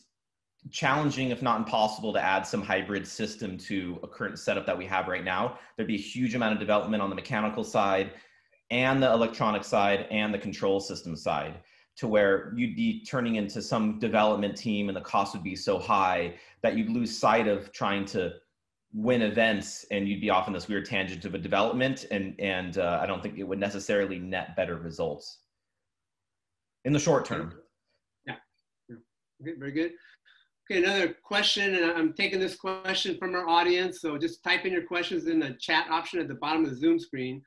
[0.70, 4.86] challenging, if not impossible, to add some hybrid system to a current setup that we
[4.86, 5.58] have right now.
[5.74, 8.12] There'd be a huge amount of development on the mechanical side,
[8.70, 11.56] and the electronic side, and the control system side
[11.98, 15.78] to where you'd be turning into some development team and the cost would be so
[15.78, 18.32] high that you'd lose sight of trying to
[18.94, 22.78] win events and you'd be off in this weird tangent of a development and and
[22.78, 25.40] uh, i don't think it would necessarily net better results.
[26.84, 27.52] In the short term.
[28.26, 28.36] Yeah,
[28.88, 28.96] yeah.
[29.42, 29.90] okay very good.
[30.70, 34.72] Okay another question and i'm taking this question from our audience so just type in
[34.72, 37.42] your questions in the chat option at the bottom of the zoom screen.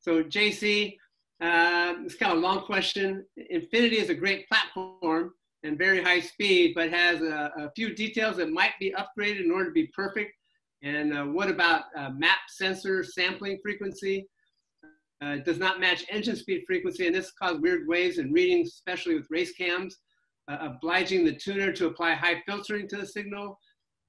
[0.00, 0.96] So jc
[1.40, 3.24] uh, it's kind of a long question.
[3.36, 8.36] Infinity is a great platform and very high speed, but has a, a few details
[8.36, 10.32] that might be upgraded in order to be perfect.
[10.82, 14.26] And uh, what about uh, map sensor sampling frequency?
[15.22, 19.14] Uh, does not match engine speed frequency, and this causes weird waves in readings, especially
[19.14, 19.98] with race cams.
[20.50, 23.56] Uh, obliging the tuner to apply high filtering to the signal.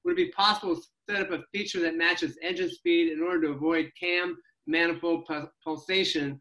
[0.03, 3.41] Would it be possible to set up a feature that matches engine speed in order
[3.41, 5.29] to avoid cam manifold
[5.63, 6.39] pulsation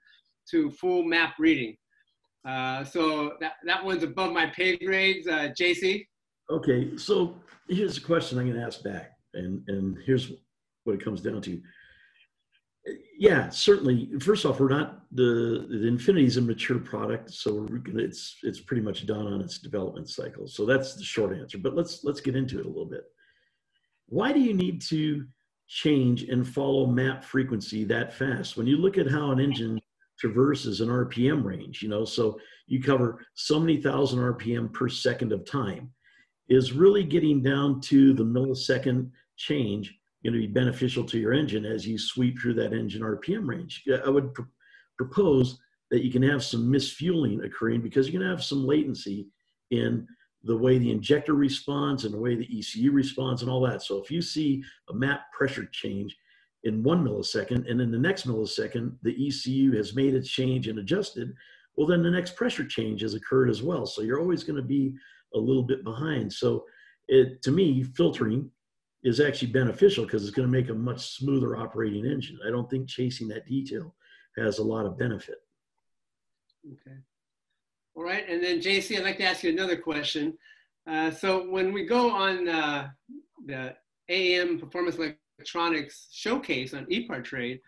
[0.50, 1.76] to full map reading.
[2.46, 5.26] Uh, so that, that one's above my pay grades.
[5.26, 6.06] Uh, JC?
[6.50, 7.36] Okay, so
[7.68, 10.32] here's a question I'm going to ask back, and, and here's
[10.84, 11.60] what it comes down to.
[13.18, 14.10] Yeah, certainly.
[14.20, 18.58] First off, we're not the the Infinity is a mature product, so gonna, it's it's
[18.58, 20.48] pretty much done on its development cycle.
[20.48, 21.58] So that's the short answer.
[21.58, 23.04] But let's let's get into it a little bit.
[24.06, 25.26] Why do you need to
[25.68, 28.56] change and follow map frequency that fast?
[28.56, 29.78] When you look at how an engine
[30.20, 35.32] traverses an RPM range, you know, so you cover so many thousand RPM per second
[35.32, 35.90] of time,
[36.48, 41.64] is really getting down to the millisecond change going to be beneficial to your engine
[41.64, 43.84] as you sweep through that engine RPM range.
[44.04, 44.42] I would pr-
[44.98, 45.58] propose
[45.90, 49.28] that you can have some misfueling occurring because you're going to have some latency
[49.70, 50.06] in
[50.44, 53.82] the way the injector responds and the way the ECU responds and all that.
[53.82, 56.16] So if you see a map pressure change,
[56.64, 60.78] in one millisecond, and in the next millisecond, the ECU has made its change and
[60.78, 61.32] adjusted,
[61.76, 63.86] well, then the next pressure change has occurred as well.
[63.86, 64.94] So you're always going to be
[65.34, 66.32] a little bit behind.
[66.32, 66.64] So
[67.08, 68.50] it, to me, filtering
[69.02, 72.38] is actually beneficial because it's going to make a much smoother operating engine.
[72.46, 73.94] I don't think chasing that detail
[74.36, 75.36] has a lot of benefit.
[76.66, 76.96] Okay.
[77.94, 78.28] All right.
[78.28, 80.36] And then, JC, I'd like to ask you another question.
[80.86, 82.88] Uh, so when we go on uh,
[83.46, 83.74] the
[84.10, 84.98] AEM Performance
[85.40, 87.60] electronics showcase on ePartTrade,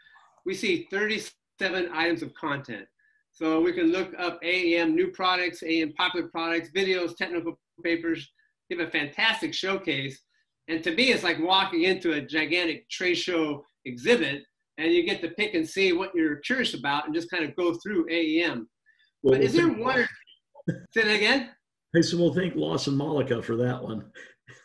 [0.44, 2.86] we see 37 items of content.
[3.32, 8.30] So we can look up AEM new products, AEM popular products, videos, technical papers,
[8.70, 10.20] give a fantastic showcase.
[10.68, 14.42] And to me, it's like walking into a gigantic trade show exhibit
[14.78, 17.56] and you get to pick and see what you're curious about and just kind of
[17.56, 18.66] go through AEM.
[19.22, 20.08] Well, but is there one or,
[20.92, 21.50] say that again?
[21.94, 24.04] Hey, so we'll thank Lawson Malika for that one.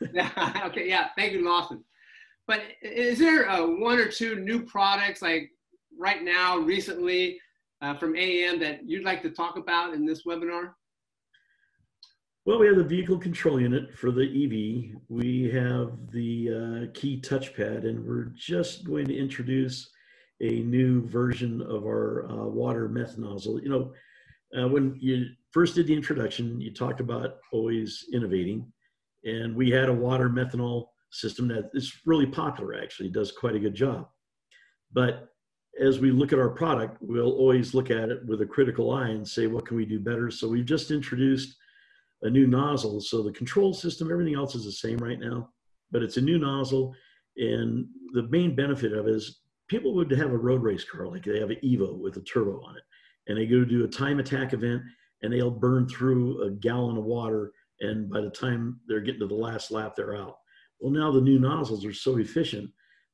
[0.66, 1.84] okay, yeah, thank you, Lawson.
[2.48, 5.52] But is there uh, one or two new products like
[6.00, 7.40] right now, recently
[7.82, 10.72] uh, from AEM that you'd like to talk about in this webinar?
[12.46, 15.02] Well, we have the vehicle control unit for the EV.
[15.10, 16.50] We have the
[16.88, 19.90] uh, key touchpad, and we're just going to introduce
[20.40, 23.62] a new version of our uh, water meth nozzle.
[23.62, 23.94] You know,
[24.58, 28.72] uh, when you first did the introduction, you talked about always innovating,
[29.26, 32.76] and we had a water methanol system that is really popular.
[32.76, 34.08] Actually, does quite a good job.
[34.92, 35.30] But
[35.80, 39.10] as we look at our product, we'll always look at it with a critical eye
[39.10, 40.32] and say, what can we do better?
[40.32, 41.56] So we've just introduced
[42.24, 43.00] a new nozzle.
[43.00, 45.50] So the control system, everything else is the same right now,
[45.92, 46.96] but it's a new nozzle.
[47.38, 51.24] And the main benefit of it is people would have a road race car, like
[51.24, 52.84] they have an Evo with a turbo on it,
[53.28, 54.82] and they go do a time attack event
[55.22, 57.52] and they'll burn through a gallon of water.
[57.82, 60.38] And by the time they're getting to the last lap, they're out.
[60.80, 62.70] Well, now the new nozzles are so efficient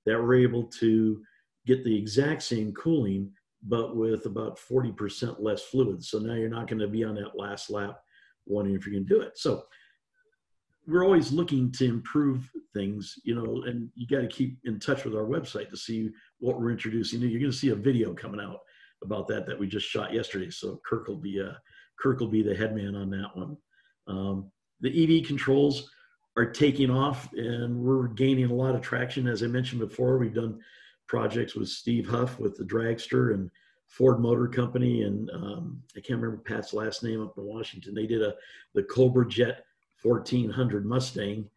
[0.06, 1.22] that we're able to
[1.66, 3.32] get the exact same cooling,
[3.64, 6.04] but with about 40% less fluid.
[6.04, 8.00] So now you're not going to be on that last lap
[8.46, 9.38] wondering if you can do it.
[9.38, 9.64] So
[10.86, 15.06] we're always looking to improve things, you know, and you got to keep in touch
[15.06, 16.10] with our website to see
[16.40, 17.22] what we're introducing.
[17.22, 18.60] You're going to see a video coming out
[19.02, 20.50] about that that we just shot yesterday.
[20.50, 21.54] So Kirk will be uh,
[22.00, 23.58] Kirk will be the headman on that one.
[24.08, 24.52] Um,
[24.82, 25.90] the EV controls
[26.36, 29.28] are taking off, and we're gaining a lot of traction.
[29.28, 30.60] As I mentioned before, we've done
[31.08, 33.52] projects with Steve Huff with the Dragster and
[33.88, 37.94] Ford Motor Company, and um, I can't remember Pat's last name up in Washington.
[37.94, 38.34] They did a
[38.74, 39.66] the Cobra Jet
[40.02, 41.48] 1400 Mustang,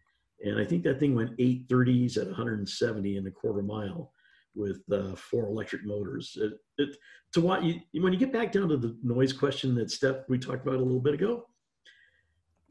[0.44, 4.12] and I think that thing went 830s at 170 in a quarter mile
[4.54, 6.36] with uh, four electric motors.
[6.40, 6.96] It, it,
[7.32, 10.38] to what you, when you get back down to the noise question that Steph we
[10.38, 11.46] talked about a little bit ago,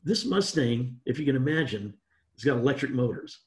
[0.06, 1.94] this Mustang, if you can imagine,
[2.36, 3.40] it's got electric motors,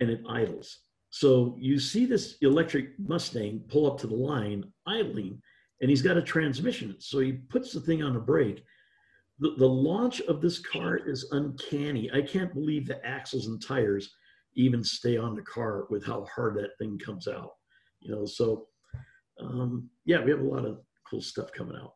[0.00, 0.80] and it idles.
[1.08, 5.40] So you see this electric Mustang pull up to the line idling,
[5.80, 6.96] and he's got a transmission.
[6.98, 8.62] So he puts the thing on a brake.
[9.38, 12.10] The, the launch of this car is uncanny.
[12.12, 14.12] I can't believe the axles and tires
[14.54, 17.52] even stay on the car with how hard that thing comes out.
[18.00, 18.66] You know, so
[19.40, 21.94] um, yeah, we have a lot of cool stuff coming out.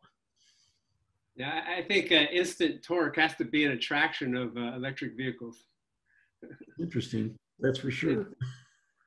[1.41, 5.65] Yeah, I think uh, instant torque has to be an attraction of uh, electric vehicles.
[6.79, 7.35] Interesting.
[7.61, 8.35] That's for sure.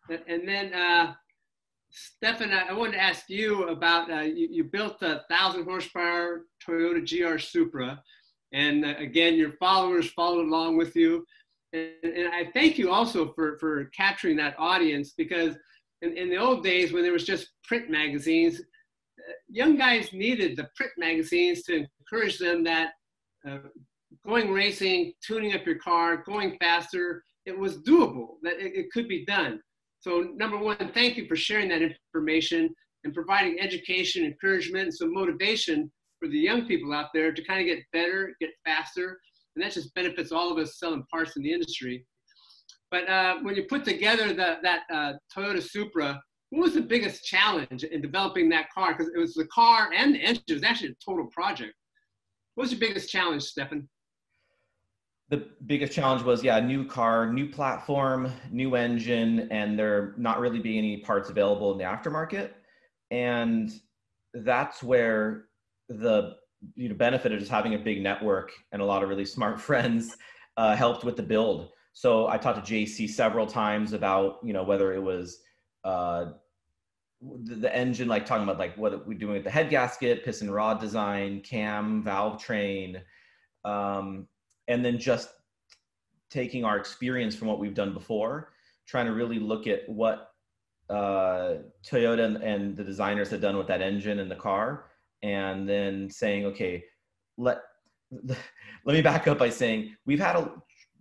[0.09, 1.13] And then, uh,
[1.91, 7.01] Stefan, I wanted to ask you about uh, you, you, built a thousand horsepower Toyota
[7.07, 8.01] GR Supra,
[8.51, 11.23] and uh, again, your followers followed along with you.
[11.71, 15.55] And, and, I thank you also for, for capturing that audience because
[16.01, 18.59] in, in the old days when there was just print magazines,
[19.47, 22.91] young guys needed the print magazines to encourage them that
[23.47, 23.59] uh,
[24.25, 29.07] going racing, tuning up your car, going faster, it was doable, that it, it could
[29.07, 29.59] be done.
[29.99, 35.13] So number one, thank you for sharing that information and providing education, encouragement, and some
[35.13, 39.19] motivation for the young people out there to kind of get better, get faster,
[39.55, 42.05] and that just benefits all of us selling parts in the industry.
[42.91, 46.21] But uh, when you put together the, that uh, Toyota Supra,
[46.53, 48.93] what was the biggest challenge in developing that car?
[48.93, 50.43] Because it was the car and the engine.
[50.47, 51.73] It was actually a total project.
[52.53, 53.89] What was your biggest challenge, Stefan?
[55.29, 60.59] the biggest challenge was yeah new car new platform new engine and there not really
[60.59, 62.51] being any parts available in the aftermarket
[63.09, 63.71] and
[64.33, 65.45] that's where
[65.89, 66.35] the
[66.75, 69.59] you know benefit of just having a big network and a lot of really smart
[69.69, 70.17] friends
[70.57, 74.63] uh, helped with the build so i talked to jc several times about you know
[74.63, 75.39] whether it was
[75.83, 76.25] uh,
[77.43, 80.51] the, the engine like talking about like what we're doing with the head gasket piston
[80.51, 83.01] rod design cam valve train
[83.65, 84.27] um,
[84.67, 85.29] and then just
[86.29, 88.51] taking our experience from what we've done before,
[88.87, 90.31] trying to really look at what
[90.89, 91.55] uh,
[91.85, 94.85] Toyota and, and, the designers have done with that engine in the car,
[95.21, 96.83] and then saying, okay,
[97.37, 97.61] let
[98.85, 100.51] let me back up by saying we've had a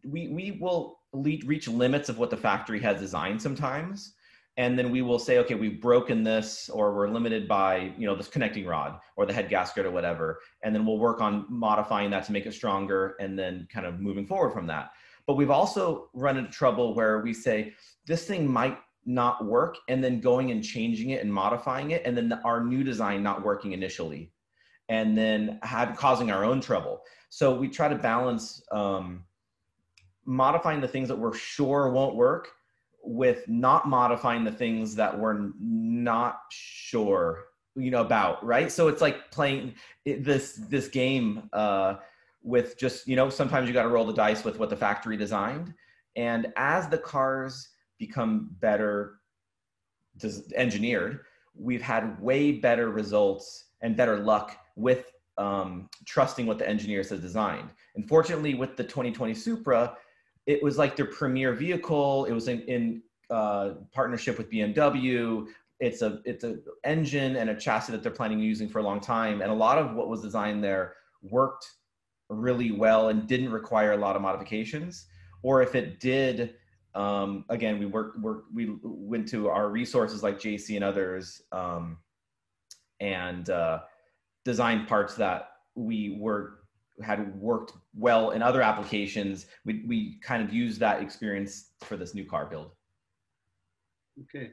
[0.05, 4.15] we we will reach limits of what the factory has designed sometimes
[4.57, 8.15] and then we will say okay we've broken this or we're limited by you know
[8.15, 10.41] this connecting rod or the head gasket or whatever.
[10.63, 14.01] And then we'll work on modifying that to make it stronger and then kind of
[14.01, 14.91] moving forward from that.
[15.27, 17.75] But we've also run into trouble where we say
[18.07, 22.17] this thing might not work and then going and changing it and modifying it and
[22.17, 24.31] then our new design not working initially
[24.89, 27.03] and then had causing our own trouble.
[27.31, 29.25] So we try to balance um,
[30.25, 32.49] modifying the things that we're sure won't work
[33.03, 37.45] with not modifying the things that we're not sure
[37.75, 38.71] you know about right?
[38.71, 39.75] So it's like playing
[40.05, 41.97] this this game uh
[42.43, 45.17] with just you know sometimes you got to roll the dice with what the factory
[45.17, 45.73] designed.
[46.17, 49.21] And as the cars become better
[50.55, 51.21] engineered
[51.55, 57.21] we've had way better results and better luck with um, trusting what the engineers have
[57.21, 57.71] designed.
[57.97, 59.97] Unfortunately with the 2020 supra
[60.47, 62.25] it was like their premier vehicle.
[62.25, 65.47] It was in, in uh, partnership with BMW.
[65.81, 68.83] it's a it's an engine and a chassis that they're planning on using for a
[68.83, 71.67] long time, and a lot of what was designed there worked
[72.29, 75.07] really well and didn't require a lot of modifications.
[75.43, 76.55] Or if it did,
[76.95, 81.99] um, again, we worked, worked, we went to our resources like JC and others, um,
[83.01, 83.81] and uh,
[84.45, 86.62] designed parts that we were
[87.03, 89.47] had worked well in other applications.
[89.65, 92.71] We we kind of used that experience for this new car build.
[94.23, 94.51] Okay,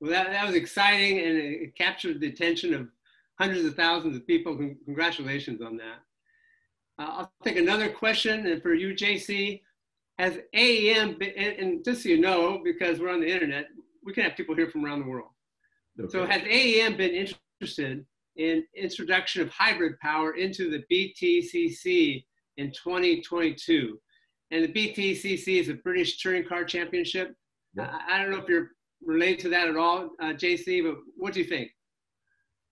[0.00, 2.88] well that that was exciting and it captured the attention of
[3.38, 4.56] hundreds of thousands of people.
[4.84, 6.00] Congratulations on that.
[6.98, 9.62] Uh, I'll take another question and for you, JC.
[10.18, 13.68] Has AEM, been, and, and, just so you know, because we're on the internet,
[14.04, 15.30] we can have people here from around the world.
[15.98, 16.12] Okay.
[16.12, 17.14] So has AEM been
[17.62, 18.04] interested
[18.36, 22.24] in introduction of hybrid power into the BTCC
[22.56, 23.98] in 2022?
[24.50, 27.34] And the BTCC is a British Touring Car Championship.
[27.76, 27.90] Yeah.
[28.08, 28.70] I, I, don't know if you're
[29.04, 31.70] related to that at all, uh, JC, but what do you think?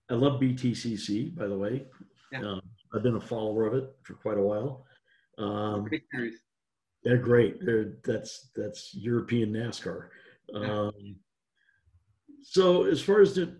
[0.09, 1.85] I love BTCC, by the way.
[2.31, 2.39] Yeah.
[2.39, 2.61] Um,
[2.93, 4.85] I've been a follower of it for quite a while.
[5.37, 5.87] Um,
[7.03, 7.63] they're great.
[7.65, 10.09] They're that's that's European NASCAR.
[10.53, 11.15] Um,
[12.41, 13.57] so as far as the,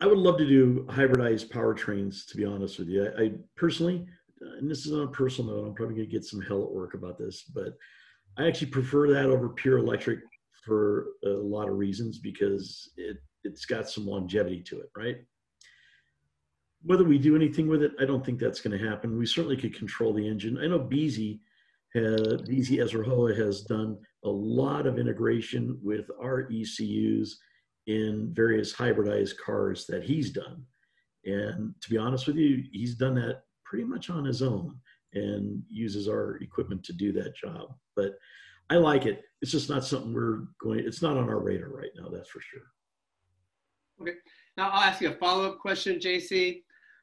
[0.00, 2.26] I would love to do hybridized powertrains.
[2.28, 4.06] To be honest with you, I, I personally,
[4.40, 6.70] and this is on a personal note, I'm probably going to get some hell at
[6.70, 7.74] work about this, but
[8.36, 10.20] I actually prefer that over pure electric
[10.64, 15.18] for a lot of reasons because it it's got some longevity to it, right?
[16.86, 19.18] whether we do anything with it, I don't think that's going to happen.
[19.18, 20.56] We certainly could control the engine.
[20.58, 21.40] I know Beezy,
[21.96, 27.38] uh, Beezy has done a lot of integration with our ECUs
[27.86, 30.64] in various hybridized cars that he's done.
[31.24, 34.78] And to be honest with you, he's done that pretty much on his own
[35.14, 37.74] and uses our equipment to do that job.
[37.94, 38.18] But
[38.70, 39.22] I like it.
[39.40, 42.40] It's just not something we're going, it's not on our radar right now, that's for
[42.40, 42.62] sure.
[44.00, 44.18] Okay.
[44.56, 46.62] Now I'll ask you a follow-up question, JC.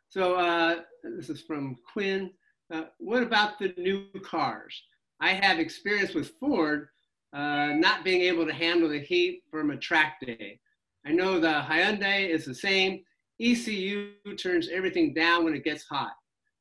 [0.10, 2.32] So uh, this is from Quinn.
[2.72, 4.84] Uh, what about the new cars?
[5.20, 6.90] I have experience with Ford
[7.34, 10.60] uh, not being able to handle the heat from a track day.
[11.06, 13.02] I know the Hyundai is the same.
[13.42, 16.14] ECU turns everything down when it gets hot.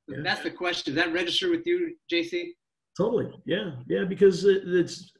[0.09, 0.23] So yeah.
[0.25, 0.95] That's the question.
[0.95, 2.51] Does that register with you, JC?
[2.97, 3.31] Totally.
[3.47, 3.73] Yeah.
[3.89, 4.05] Yeah.
[4.05, 5.13] Because it, it's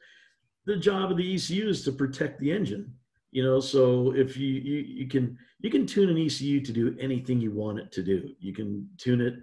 [0.67, 2.93] the job of the ECU is to protect the engine
[3.33, 6.95] you know so if you, you you can you can tune an ecu to do
[7.01, 9.35] anything you want it to do you can tune it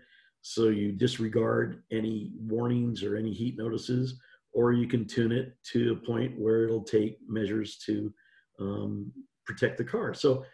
[0.42, 4.18] so you disregard any warnings or any heat notices
[4.54, 8.14] or you can tune it to a point where it'll take measures to
[8.60, 9.12] um,
[9.50, 10.46] protect the car so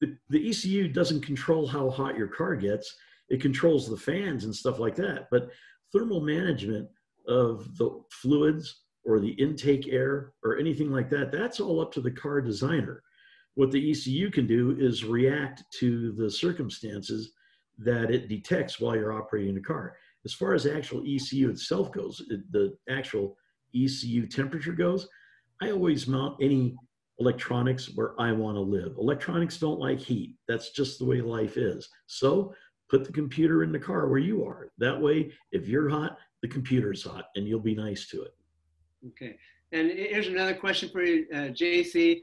[0.00, 2.96] the, the ecu doesn't control how hot your car gets
[3.28, 5.50] it controls the fans and stuff like that but
[5.92, 6.88] thermal management
[7.28, 12.00] of the fluids or the intake air or anything like that, that's all up to
[12.00, 13.02] the car designer.
[13.54, 17.32] What the ECU can do is react to the circumstances
[17.78, 19.96] that it detects while you're operating the car.
[20.24, 23.36] As far as the actual ECU itself goes, it, the actual
[23.74, 25.08] ECU temperature goes,
[25.62, 26.74] I always mount any
[27.18, 28.96] electronics where I want to live.
[28.98, 30.34] Electronics don't like heat.
[30.48, 31.88] That's just the way life is.
[32.06, 32.54] So
[32.88, 34.70] put the computer in the car where you are.
[34.78, 38.34] That way, if you're hot, the computer's hot and you'll be nice to it.
[39.08, 39.36] Okay.
[39.72, 42.22] And here's another question for you, uh, JC.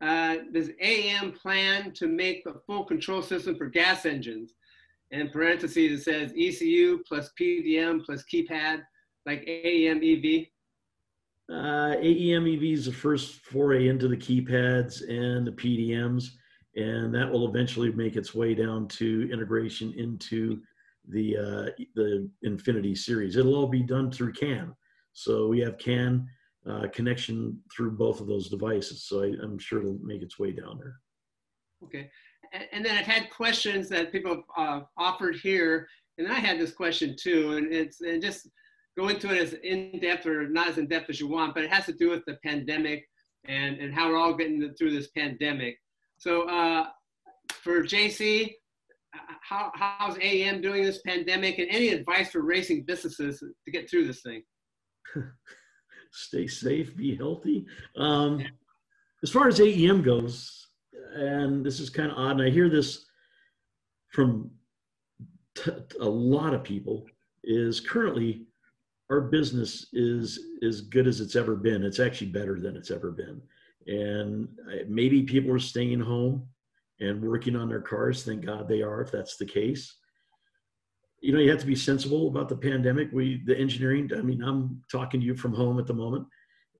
[0.00, 4.54] Uh, does AEM plan to make a full control system for gas engines?
[5.12, 8.82] And parentheses, it says ECU plus PDM plus keypad,
[9.26, 10.46] like AEM EV.
[11.50, 16.30] Uh, AEMEV is the first foray into the keypads and the PDMs,
[16.76, 20.60] and that will eventually make its way down to integration into
[21.08, 23.36] the uh, the Infinity series.
[23.36, 24.74] It'll all be done through CAN.
[25.12, 26.28] So we have CAN
[26.68, 29.04] uh, connection through both of those devices.
[29.04, 30.96] So I, am sure it'll make its way down there.
[31.84, 32.10] Okay.
[32.72, 35.88] And, then I've had questions that people uh, offered here,
[36.18, 38.48] and I had this question too, and it's and just
[38.96, 41.64] go into it as in depth or not as in depth as you want, but
[41.64, 43.04] it has to do with the pandemic
[43.46, 45.76] and, and how we're all getting through this pandemic.
[46.18, 46.86] So uh,
[47.50, 48.52] for JC,
[49.42, 54.06] how, how's AEM doing this pandemic and any advice for racing businesses to get through
[54.06, 54.42] this thing?
[56.12, 57.66] stay safe, be healthy.
[57.96, 58.44] Um,
[59.22, 60.68] as far as AEM goes,
[61.14, 63.06] and this is kind of odd, and I hear this
[64.08, 64.50] from
[66.00, 67.06] a lot of people,
[67.44, 68.46] is currently
[69.12, 71.84] our business is as good as it's ever been.
[71.84, 73.40] It's actually better than it's ever been.
[73.86, 74.48] And
[74.88, 76.46] maybe people are staying home
[77.00, 78.24] and working on their cars.
[78.24, 79.96] Thank God they are, if that's the case
[81.22, 83.08] you know, you have to be sensible about the pandemic.
[83.12, 86.26] We, the engineering, I mean, I'm talking to you from home at the moment,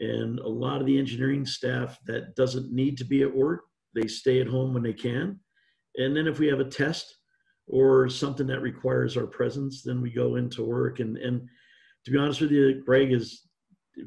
[0.01, 3.63] and a lot of the engineering staff that doesn't need to be at work
[3.95, 5.39] they stay at home when they can.
[5.97, 7.19] And then if we have a test
[7.67, 11.01] or something that requires our presence, then we go into work.
[11.01, 11.47] And, and
[12.05, 13.43] to be honest with you, Greg is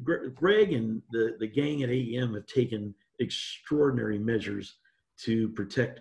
[0.02, 4.78] Greg and the, the gang at AEM have taken extraordinary measures
[5.22, 6.00] to protect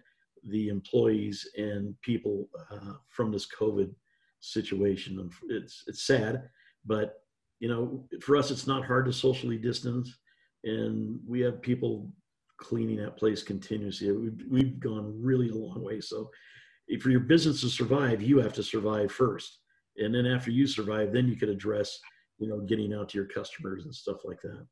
[0.49, 3.93] the employees and people uh, from this COVID
[4.39, 5.29] situation.
[5.49, 6.49] It's it's sad,
[6.85, 7.21] but
[7.59, 10.17] you know, for us, it's not hard to socially distance,
[10.63, 12.11] and we have people
[12.57, 14.11] cleaning that place continuously.
[14.11, 16.01] We've, we've gone really a long way.
[16.01, 16.29] So,
[17.01, 19.59] for your business to survive, you have to survive first,
[19.97, 21.99] and then after you survive, then you could address,
[22.37, 24.65] you know, getting out to your customers and stuff like that.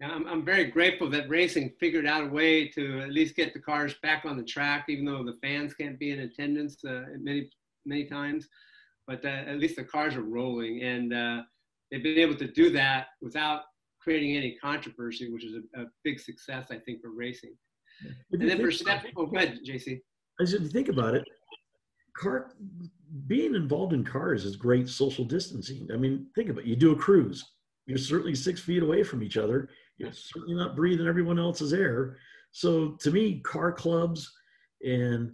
[0.00, 3.52] yeah, I'm, I'm very grateful that racing figured out a way to at least get
[3.52, 7.02] the cars back on the track, even though the fans can't be in attendance uh,
[7.20, 7.50] many
[7.84, 8.48] many times.
[9.06, 11.42] But uh, at least the cars are rolling, and uh,
[11.90, 13.62] they've been able to do that without
[14.00, 17.54] creating any controversy, which is a, a big success, I think, for racing.
[18.32, 20.00] And then for step, oh, go ahead, JC.
[20.40, 21.24] As you think about it,
[22.16, 22.52] car
[23.26, 25.88] being involved in cars is great social distancing.
[25.92, 26.68] I mean, think about it.
[26.68, 27.44] You do a cruise,
[27.86, 29.68] you're certainly six feet away from each other.
[29.98, 32.16] You're certainly not breathing everyone else's air.
[32.50, 34.32] So to me, car clubs
[34.84, 35.32] and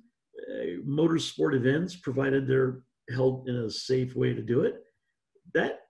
[0.51, 2.83] uh, motorsport events, provided they're
[3.15, 4.83] held in a safe way to do it,
[5.55, 5.81] that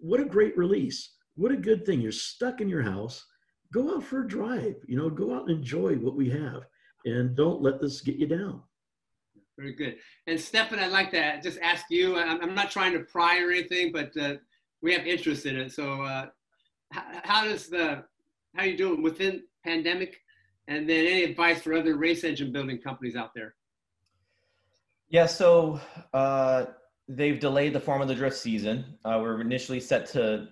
[0.00, 1.14] what a great release.
[1.36, 2.00] What a good thing.
[2.00, 3.24] You're stuck in your house.
[3.72, 4.76] Go out for a drive.
[4.86, 6.62] You know, go out and enjoy what we have,
[7.04, 8.62] and don't let this get you down.
[9.58, 9.96] Very good.
[10.28, 12.16] And Stefan, I'd like to just ask you.
[12.16, 14.34] I'm not trying to pry or anything, but uh,
[14.82, 15.72] we have interest in it.
[15.72, 16.26] So, uh,
[16.92, 18.04] how, does the
[18.54, 20.20] how are you doing within pandemic?
[20.68, 23.56] And then any advice for other race engine building companies out there?
[25.08, 25.80] Yeah, so
[26.14, 26.66] uh,
[27.08, 28.84] they've delayed the Formula Drift season.
[29.04, 30.46] Uh, we are initially set to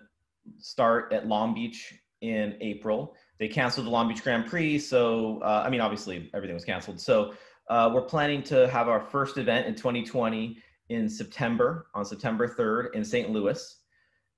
[0.59, 3.15] start at Long Beach in April.
[3.39, 6.99] They canceled the Long Beach Grand Prix, so uh, I mean, obviously everything was canceled.
[6.99, 7.35] So
[7.69, 10.59] uh, we're planning to have our first event in 2020
[10.89, 13.31] in September, on September 3rd in St.
[13.31, 13.77] Louis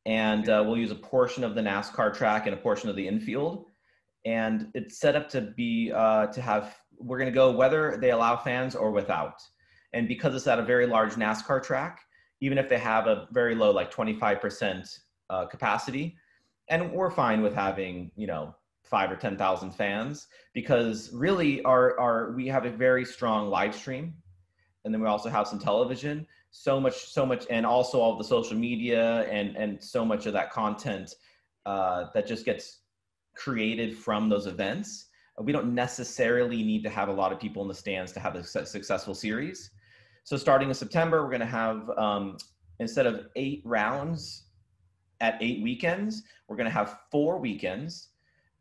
[0.09, 3.07] and uh, we'll use a portion of the NASCAR track and a portion of the
[3.07, 3.67] infield.
[4.25, 6.77] And it's set up to be uh, to have.
[6.99, 9.41] We're going to go whether they allow fans or without.
[9.93, 12.01] And because it's at a very large NASCAR track,
[12.41, 14.99] even if they have a very low, like 25%
[15.31, 16.17] uh, capacity,
[16.69, 18.55] and we're fine with having you know
[18.89, 23.75] five or ten thousand fans because really our our we have a very strong live
[23.75, 24.15] stream,
[24.85, 26.27] and then we also have some television.
[26.51, 30.33] So much so much and also all the social media and and so much of
[30.33, 31.15] that content
[31.67, 32.81] uh, that just gets
[33.37, 35.07] created from those events.
[35.41, 38.35] We don't necessarily need to have a lot of people in the stands to have
[38.35, 39.71] a successful series.
[40.25, 42.37] So starting in september we're going to have um,
[42.81, 44.45] instead of eight rounds
[45.21, 48.09] at eight weekends we're going to have four weekends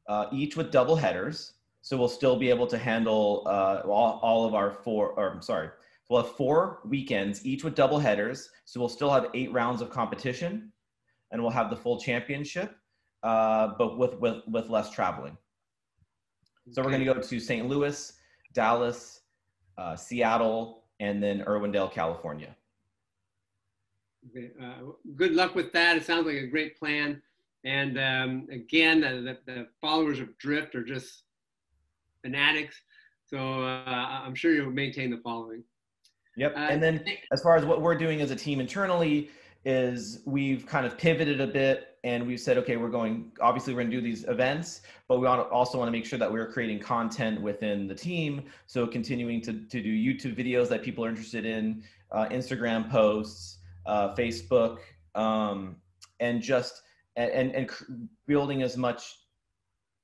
[0.07, 4.45] uh, each with double headers so we'll still be able to handle uh, all, all
[4.45, 5.69] of our four or i'm sorry
[6.09, 8.49] We'll have four weekends, each with double headers.
[8.65, 10.71] So we'll still have eight rounds of competition,
[11.31, 12.75] and we'll have the full championship,
[13.23, 15.37] uh, but with, with with less traveling.
[16.71, 17.67] So we're going to go to St.
[17.67, 18.13] Louis,
[18.53, 19.21] Dallas,
[19.77, 22.55] uh, Seattle, and then Irwindale, California.
[24.29, 24.51] Okay.
[24.61, 25.95] Uh, good luck with that.
[25.95, 27.21] It sounds like a great plan.
[27.67, 31.23] And um, again, the, the, followers of Drift are just
[32.23, 32.79] fanatics.
[33.25, 35.65] So uh, I'm sure you'll maintain the following.
[36.37, 36.55] Yep.
[36.55, 37.03] Uh, and then
[37.33, 39.29] as far as what we're doing as a team internally
[39.65, 43.81] is we've kind of pivoted a bit and we've said, okay, we're going, obviously we're
[43.81, 46.79] going to do these events, but we also want to make sure that we're creating
[46.79, 48.43] content within the team.
[48.67, 53.57] So continuing to, to do YouTube videos that people are interested in, uh, Instagram posts,
[53.85, 54.77] uh, Facebook,
[55.15, 55.75] um,
[56.21, 56.83] and just,
[57.17, 59.17] and, and building as much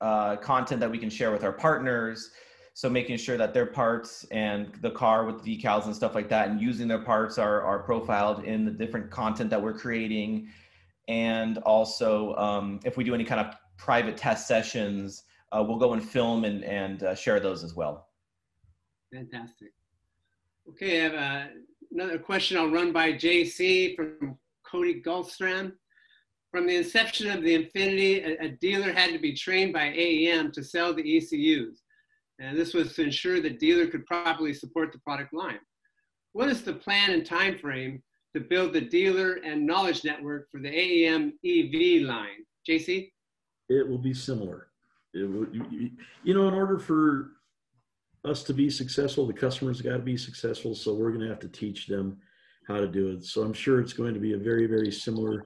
[0.02, 2.32] uh, content that we can share with our partners
[2.74, 6.50] so making sure that their parts and the car with decals and stuff like that
[6.50, 10.50] and using their parts are, are profiled in the different content that we're creating.
[11.08, 15.94] And also um, if we do any kind of private test sessions, uh, we'll go
[15.94, 18.08] and film and, and uh, share those as well.
[19.14, 19.70] Fantastic.
[20.68, 21.48] Okay, I have uh,
[21.92, 25.74] another question I'll run by JC from Cody Gulfstram.
[26.54, 30.54] From the inception of the Infinity, a, a dealer had to be trained by AEM
[30.54, 31.84] to sell the ECUs
[32.40, 35.60] and this was to ensure the dealer could properly support the product line.
[36.34, 38.02] What is the plan and time frame
[38.36, 42.46] to build the dealer and knowledge network for the AEM EV line?
[42.68, 43.12] JC?
[43.70, 44.68] It will be similar.
[45.14, 45.46] Will,
[46.24, 47.32] you know, in order for
[48.26, 50.74] us to be successful, the customers got to be successful.
[50.74, 52.18] So we're going to have to teach them
[52.68, 53.26] how to do it.
[53.26, 55.44] So I'm sure it's going to be a very, very similar.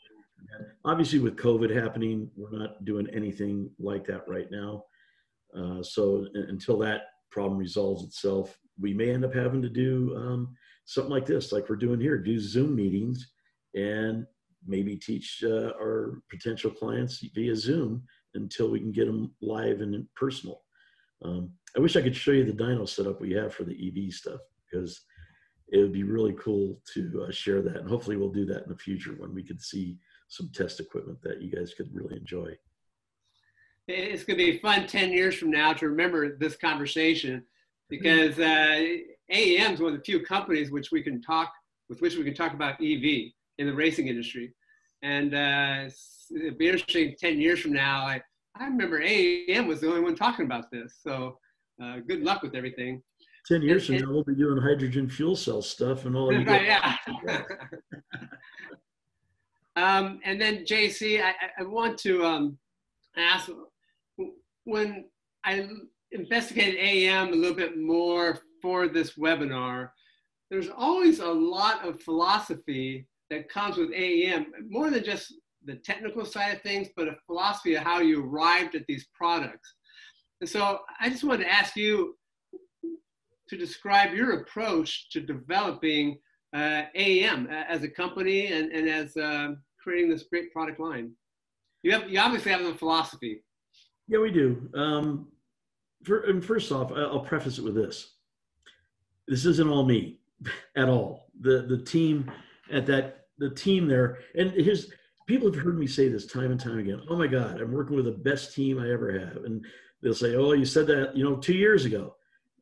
[0.86, 4.84] Obviously, with COVID happening, we're not doing anything like that right now.
[5.58, 10.56] Uh, so until that problem resolves itself, we may end up having to do um,
[10.86, 13.32] something like this, like we're doing here, do Zoom meetings
[13.76, 14.26] and
[14.66, 18.04] maybe teach uh, our potential clients via Zoom
[18.36, 20.62] until we can get them live and personal.
[21.24, 24.14] Um, I wish I could show you the dyno setup we have for the EV
[24.14, 25.02] stuff because
[25.70, 27.78] it would be really cool to uh, share that.
[27.78, 31.22] And hopefully we'll do that in the future when we could see some test equipment
[31.24, 32.56] that you guys could really enjoy.
[33.88, 37.44] It's going to be fun 10 years from now to remember this conversation
[37.90, 38.98] because uh,
[39.32, 41.54] AEM is one of the few companies which we can talk
[41.90, 44.54] with which we can talk about EV in the racing industry.
[45.04, 45.90] And uh,
[46.36, 48.06] it'd be interesting 10 years from now.
[48.06, 48.22] I,
[48.60, 51.00] I remember AEM was the only one talking about this.
[51.02, 51.38] So
[51.82, 53.02] uh, good luck with everything.
[53.48, 56.44] 10 years and, from now, we'll be doing hydrogen fuel cell stuff and all all.
[56.46, 56.96] Right, yeah.
[59.78, 62.58] um, and then JC, I, I want to um,
[63.16, 63.52] ask,
[64.64, 65.06] when
[65.46, 65.70] I
[66.12, 69.90] investigated AEM a little bit more for this webinar,
[70.50, 76.26] there's always a lot of philosophy that comes with AEM, more than just the technical
[76.26, 79.76] side of things, but a philosophy of how you arrived at these products.
[80.42, 82.16] And so I just wanted to ask you
[83.48, 86.18] to describe your approach to developing
[86.56, 89.50] uh, AEM as a company and, and as uh,
[89.88, 91.12] creating this great product line.
[91.82, 93.42] You, have, you obviously have a philosophy.
[94.10, 94.70] Yeah, we do.
[94.76, 95.30] Um,
[96.04, 98.16] for, and first off, I'll preface it with this.
[99.30, 100.20] This isn't all me
[100.76, 101.30] at all.
[101.40, 102.30] The, the team
[102.70, 104.92] at that, the team there, and here's,
[105.26, 107.02] people have heard me say this time and time again.
[107.10, 109.46] Oh my God, I'm working with the best team I ever have.
[109.46, 109.66] And
[110.04, 112.14] they'll say, oh, you said that, you know, two years ago.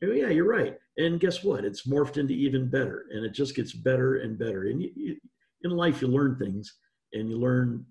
[0.03, 0.77] Oh, yeah, you're right.
[0.99, 1.65] And guess what?
[1.65, 4.65] It's morphed into even better, and it just gets better and better.
[4.65, 5.15] And you, you,
[5.63, 6.75] in life, you learn things,
[7.13, 7.85] and you learn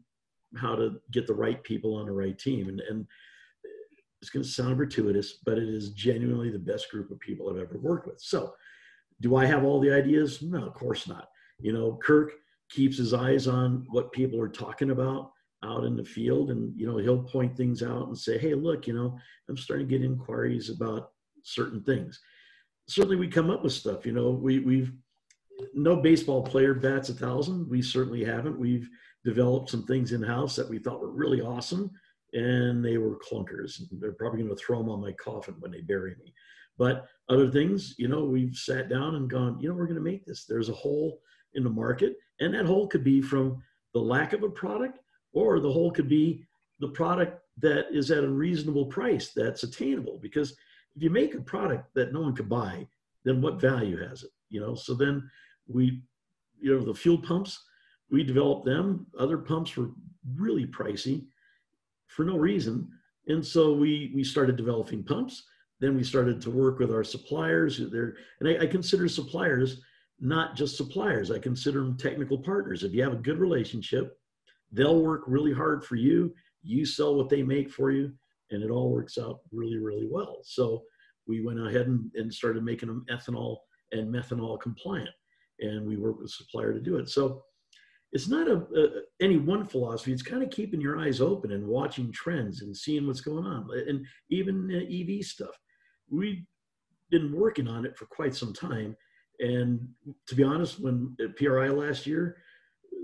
[0.56, 2.68] how to get the right people on the right team.
[2.68, 3.06] And, and
[4.20, 7.60] it's going to sound gratuitous, but it is genuinely the best group of people I've
[7.60, 8.20] ever worked with.
[8.20, 8.52] So,
[9.20, 10.42] do I have all the ideas?
[10.42, 11.28] No, of course not.
[11.60, 12.32] You know, Kirk
[12.68, 15.30] keeps his eyes on what people are talking about
[15.64, 18.86] out in the field and you know he'll point things out and say hey look
[18.86, 21.10] you know i'm starting to get inquiries about
[21.42, 22.20] certain things
[22.88, 24.92] certainly we come up with stuff you know we we've
[25.74, 27.68] no baseball player bats a thousand.
[27.68, 28.58] We certainly haven't.
[28.58, 28.88] We've
[29.24, 31.90] developed some things in house that we thought were really awesome
[32.32, 33.80] and they were clunkers.
[33.92, 36.34] They're probably going to throw them on my coffin when they bury me.
[36.76, 40.02] But other things you know we've sat down and gone you know we're going to
[40.02, 40.44] make this.
[40.44, 41.20] There's a hole
[41.54, 44.98] in the market and that hole could be from the lack of a product
[45.32, 46.44] or the hole could be
[46.80, 50.18] the product that is at a reasonable price that's attainable.
[50.20, 50.56] Because
[50.96, 52.86] if you make a product that no one could buy,
[53.24, 54.30] then what value has it?
[54.50, 55.28] You know, so then
[55.66, 56.02] we,
[56.60, 57.62] you know, the fuel pumps,
[58.10, 59.06] we developed them.
[59.18, 59.90] Other pumps were
[60.36, 61.26] really pricey
[62.06, 62.88] for no reason.
[63.26, 65.44] And so we we started developing pumps.
[65.80, 67.80] Then we started to work with our suppliers.
[67.90, 69.80] There, and I, I consider suppliers
[70.20, 71.30] not just suppliers.
[71.30, 72.84] I consider them technical partners.
[72.84, 74.18] If you have a good relationship,
[74.72, 76.34] they'll work really hard for you.
[76.62, 78.12] You sell what they make for you,
[78.50, 80.38] and it all works out really, really well.
[80.44, 80.84] So
[81.26, 83.58] we went ahead and, and started making them ethanol
[83.92, 85.10] and methanol compliant,
[85.60, 87.08] and we worked with supplier to do it.
[87.08, 87.42] So
[88.12, 88.88] it's not a, a,
[89.20, 90.12] any one philosophy.
[90.12, 93.68] It's kind of keeping your eyes open and watching trends and seeing what's going on,
[93.88, 95.58] and even uh, EV stuff.
[96.10, 96.44] We've
[97.10, 98.96] been working on it for quite some time,
[99.40, 99.88] and
[100.28, 102.36] to be honest, when at PRI last year,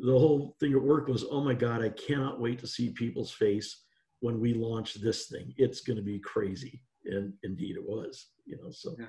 [0.03, 3.33] the whole thing at work was, oh my God, I cannot wait to see people's
[3.33, 3.85] face
[4.21, 5.53] when we launch this thing.
[5.57, 6.83] It's going to be crazy.
[7.11, 9.07] And indeed it was, you know, so yeah.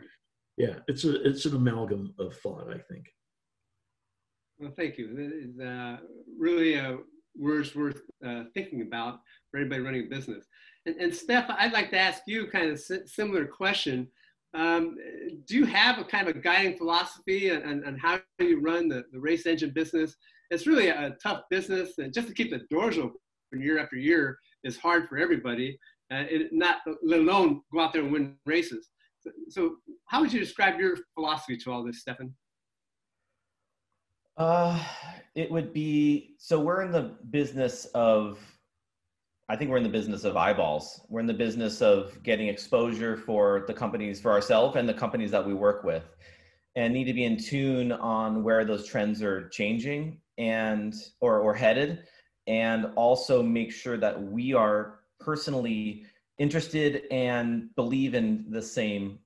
[0.58, 3.06] yeah, it's a, it's an amalgam of thought, I think.
[4.60, 5.16] Well, thank you.
[5.18, 5.98] It is uh,
[6.38, 6.98] really a
[7.36, 10.46] words worth uh, thinking about for anybody running a business.
[10.86, 14.08] And, and Steph, I'd like to ask you kind of a similar question.
[14.54, 14.98] Um,
[15.48, 19.04] do you have a kind of a guiding philosophy on, on how you run the,
[19.14, 20.16] the race engine business?
[20.50, 23.16] It's really a tough business, and just to keep the doors open
[23.54, 25.80] year after year is hard for everybody.
[26.12, 28.90] Uh, it, not let alone go out there and win races.
[29.22, 29.76] So, so,
[30.08, 32.34] how would you describe your philosophy to all this, Stefan?
[34.36, 34.84] Uh,
[35.36, 38.40] it would be so we're in the business of
[39.48, 41.02] I think we're in the business of eyeballs.
[41.10, 45.32] We're in the business of getting exposure for the companies, for ourselves and the companies
[45.32, 46.04] that we work with,
[46.76, 51.54] and need to be in tune on where those trends are changing and or or
[51.54, 52.04] headed,
[52.48, 56.06] and also make sure that we are personally
[56.38, 59.20] interested and believe in the same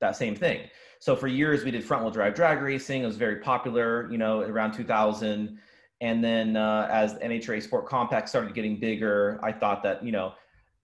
[0.00, 0.68] that same thing.
[0.98, 3.02] So for years we did front wheel drive drag racing.
[3.02, 5.58] It was very popular, you know, around 2000
[6.00, 10.32] and then uh, as NHRA Sport Compact started getting bigger, I thought that, you know,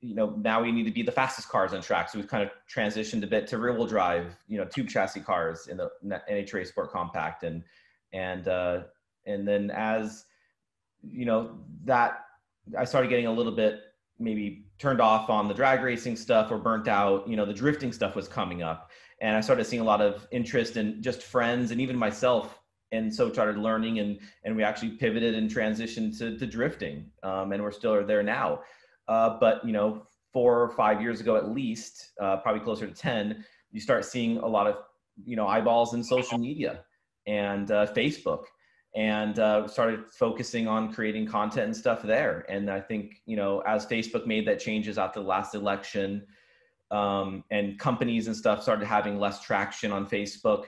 [0.03, 2.11] you know, now we need to be the fastest cars on track.
[2.11, 5.21] So we've kind of transitioned a bit to rear wheel drive, you know, tube chassis
[5.21, 5.91] cars in the
[6.31, 7.45] NHRA Sport Compact.
[7.45, 7.65] And,
[8.13, 8.83] and, uh,
[9.25, 10.27] and then as,
[11.03, 12.27] you know, that
[12.79, 13.81] I started getting a little bit
[14.19, 17.93] maybe turned off on the drag racing stuff or burnt out, you know, the drifting
[17.93, 18.91] stuff was coming up.
[19.21, 22.59] And I started seeing a lot of interest in just friends and even myself.
[22.93, 27.53] And so started learning and and we actually pivoted and transitioned to, to drifting um,
[27.53, 28.61] and we're still there now.
[29.09, 32.95] Uh, but you know, four or five years ago at least, uh, probably closer to
[32.95, 34.77] ten, you start seeing a lot of
[35.25, 36.85] you know eyeballs in social media
[37.27, 38.45] and uh, Facebook,
[38.97, 42.45] and uh, started focusing on creating content and stuff there.
[42.49, 46.27] And I think you know, as Facebook made that changes after the last election,
[46.91, 50.67] um, and companies and stuff started having less traction on Facebook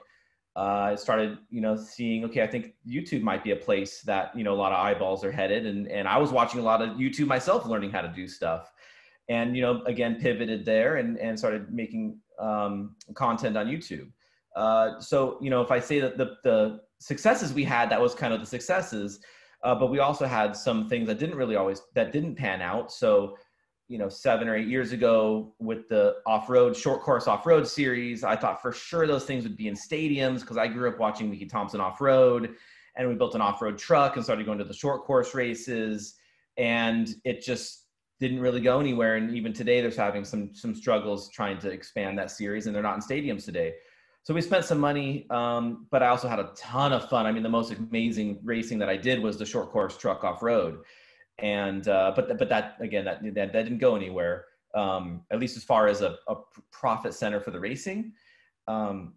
[0.58, 4.36] uh, I started, you know, seeing, okay, I think YouTube might be a place that,
[4.36, 5.66] you know, a lot of eyeballs are headed.
[5.66, 8.72] And, and I was watching a lot of YouTube myself, learning how to do stuff.
[9.28, 14.10] And, you know, again, pivoted there and, and started making um, content on YouTube.
[14.56, 18.14] Uh, so, you know, if I say that the, the successes we had, that was
[18.14, 19.20] kind of the successes,
[19.64, 22.92] uh, but we also had some things that didn't really always, that didn't pan out.
[22.92, 23.36] So,
[23.88, 28.36] you know seven or eight years ago with the off-road short course off-road series i
[28.36, 31.46] thought for sure those things would be in stadiums because i grew up watching mickey
[31.46, 32.54] thompson off-road
[32.96, 36.16] and we built an off-road truck and started going to the short course races
[36.58, 37.86] and it just
[38.20, 42.18] didn't really go anywhere and even today there's having some some struggles trying to expand
[42.18, 43.72] that series and they're not in stadiums today
[44.28, 47.32] so we spent some money um, but i also had a ton of fun i
[47.32, 50.80] mean the most amazing racing that i did was the short course truck off-road
[51.40, 54.46] and uh, but but that again that that, that didn't go anywhere.
[54.74, 56.34] Um, at least as far as a, a
[56.72, 58.12] profit center for the racing.
[58.66, 59.14] Um,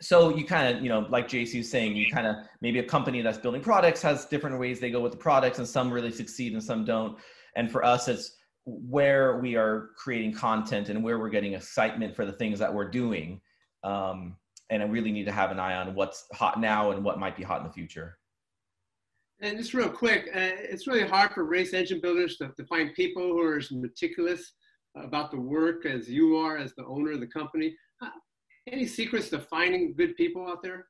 [0.00, 2.84] so you kind of you know like JC was saying, you kind of maybe a
[2.84, 6.10] company that's building products has different ways they go with the products, and some really
[6.10, 7.18] succeed and some don't.
[7.54, 12.24] And for us, it's where we are creating content and where we're getting excitement for
[12.24, 13.40] the things that we're doing.
[13.84, 14.36] Um,
[14.70, 17.36] and I really need to have an eye on what's hot now and what might
[17.36, 18.18] be hot in the future.
[19.40, 22.94] And just real quick, uh, it's really hard for race engine builders to, to find
[22.94, 24.52] people who are as meticulous
[24.96, 27.74] about the work as you are as the owner of the company.
[28.00, 28.08] Uh,
[28.70, 30.86] any secrets to finding good people out there?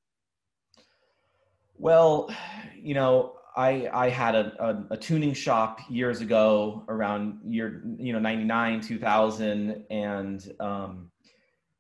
[1.76, 2.34] Well,
[2.76, 8.12] you know, I, I had a, a, a, tuning shop years ago around year, you
[8.12, 9.84] know, 99, 2000.
[9.90, 11.11] And um,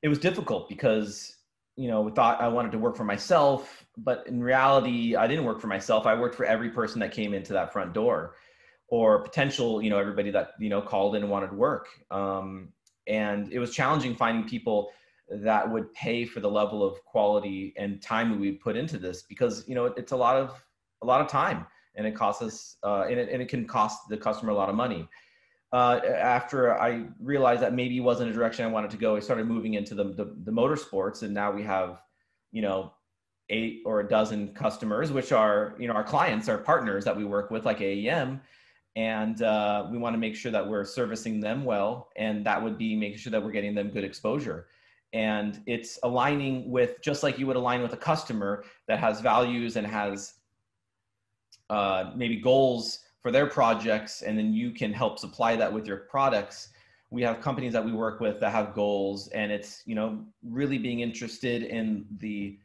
[0.02, 1.36] it was difficult because
[1.76, 5.60] you know, thought I wanted to work for myself, but in reality, I didn't work
[5.60, 6.06] for myself.
[6.06, 8.34] I worked for every person that came into that front door,
[8.88, 11.88] or potential, you know, everybody that you know called in and wanted work.
[12.10, 12.68] Um,
[13.06, 14.90] and it was challenging finding people
[15.28, 19.64] that would pay for the level of quality and time we put into this because
[19.66, 20.62] you know it's a lot of
[21.02, 24.08] a lot of time and it costs us uh, and, it, and it can cost
[24.08, 25.08] the customer a lot of money
[25.72, 29.46] uh, after I realized that maybe wasn't a direction I wanted to go, I started
[29.46, 32.02] moving into the, the, the motorsports, and now we have,
[32.50, 32.92] you know,
[33.48, 37.24] eight or a dozen customers, which are, you know, our clients, our partners that we
[37.24, 38.40] work with, like AEM,
[38.96, 42.76] and uh, we want to make sure that we're servicing them well, and that would
[42.76, 44.66] be making sure that we're getting them good exposure.
[45.14, 49.76] And it's aligning with just like you would align with a customer that has values
[49.76, 50.34] and has
[51.70, 55.98] uh, maybe goals for their projects and then you can help supply that with your
[55.98, 56.68] products.
[57.10, 60.78] We have companies that we work with that have goals and it's you know really
[60.78, 62.58] being interested in the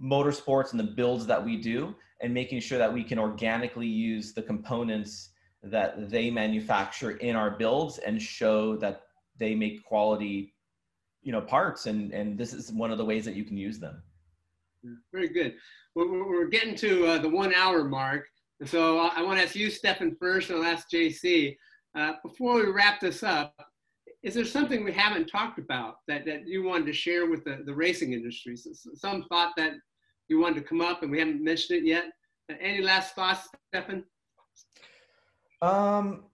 [0.00, 4.32] motorsports and the builds that we do and making sure that we can organically use
[4.32, 5.30] the components
[5.62, 9.02] that they manufacture in our builds and show that
[9.38, 10.54] they make quality
[11.22, 13.80] you know parts and and this is one of the ways that you can use
[13.80, 14.00] them.
[15.12, 15.56] Very good.
[15.96, 18.28] We're, getting to uh, the one hour mark
[18.64, 21.56] so I want to ask you, Stefan, first, and I'll ask JC.
[21.94, 23.54] Uh, before we wrap this up,
[24.22, 27.62] is there something we haven't talked about that, that you wanted to share with the,
[27.64, 28.56] the racing industry?
[28.56, 29.72] So, some thought that
[30.28, 32.06] you wanted to come up and we haven't mentioned it yet.
[32.50, 34.04] Uh, any last thoughts, Stefan?
[35.62, 36.24] Um,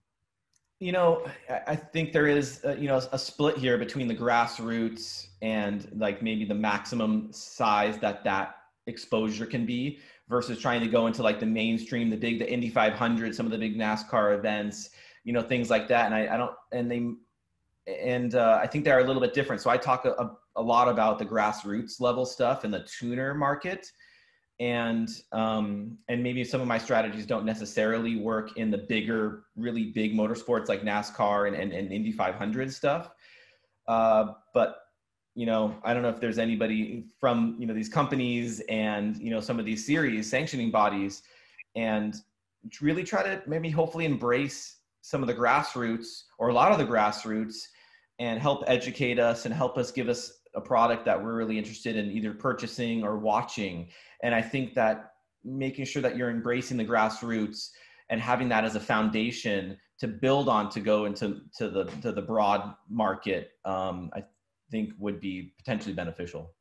[0.79, 1.25] you know,
[1.67, 6.21] I think there is, uh, you know, a split here between the grassroots and like
[6.21, 8.55] maybe the maximum size that that
[8.87, 9.99] exposure can be
[10.29, 13.51] versus trying to go into like the mainstream, the big, the Indy 500, some of
[13.51, 14.89] the big NASCAR events,
[15.23, 16.05] you know, things like that.
[16.05, 17.11] And I, I don't, and they,
[17.91, 19.61] and uh, I think they're a little bit different.
[19.61, 23.91] So I talk a, a lot about the grassroots level stuff and the tuner market.
[24.59, 29.85] And um, and maybe some of my strategies don't necessarily work in the bigger, really
[29.85, 33.09] big motorsports like NASCAR and, and, and Indy 500 stuff.
[33.87, 34.82] Uh, but
[35.35, 39.31] you know, I don't know if there's anybody from, you know, these companies and, you
[39.31, 41.23] know, some of these series sanctioning bodies
[41.75, 42.15] and
[42.81, 46.85] really try to maybe hopefully embrace some of the grassroots or a lot of the
[46.85, 47.55] grassroots
[48.19, 51.95] and help educate us and help us give us a product that we're really interested
[51.95, 53.89] in either purchasing or watching.
[54.21, 55.13] And I think that
[55.43, 57.69] making sure that you're embracing the grassroots
[58.09, 62.11] and having that as a foundation to build on to go into to the to
[62.11, 64.23] the broad market, um, I
[64.73, 66.51] think would be potentially beneficial.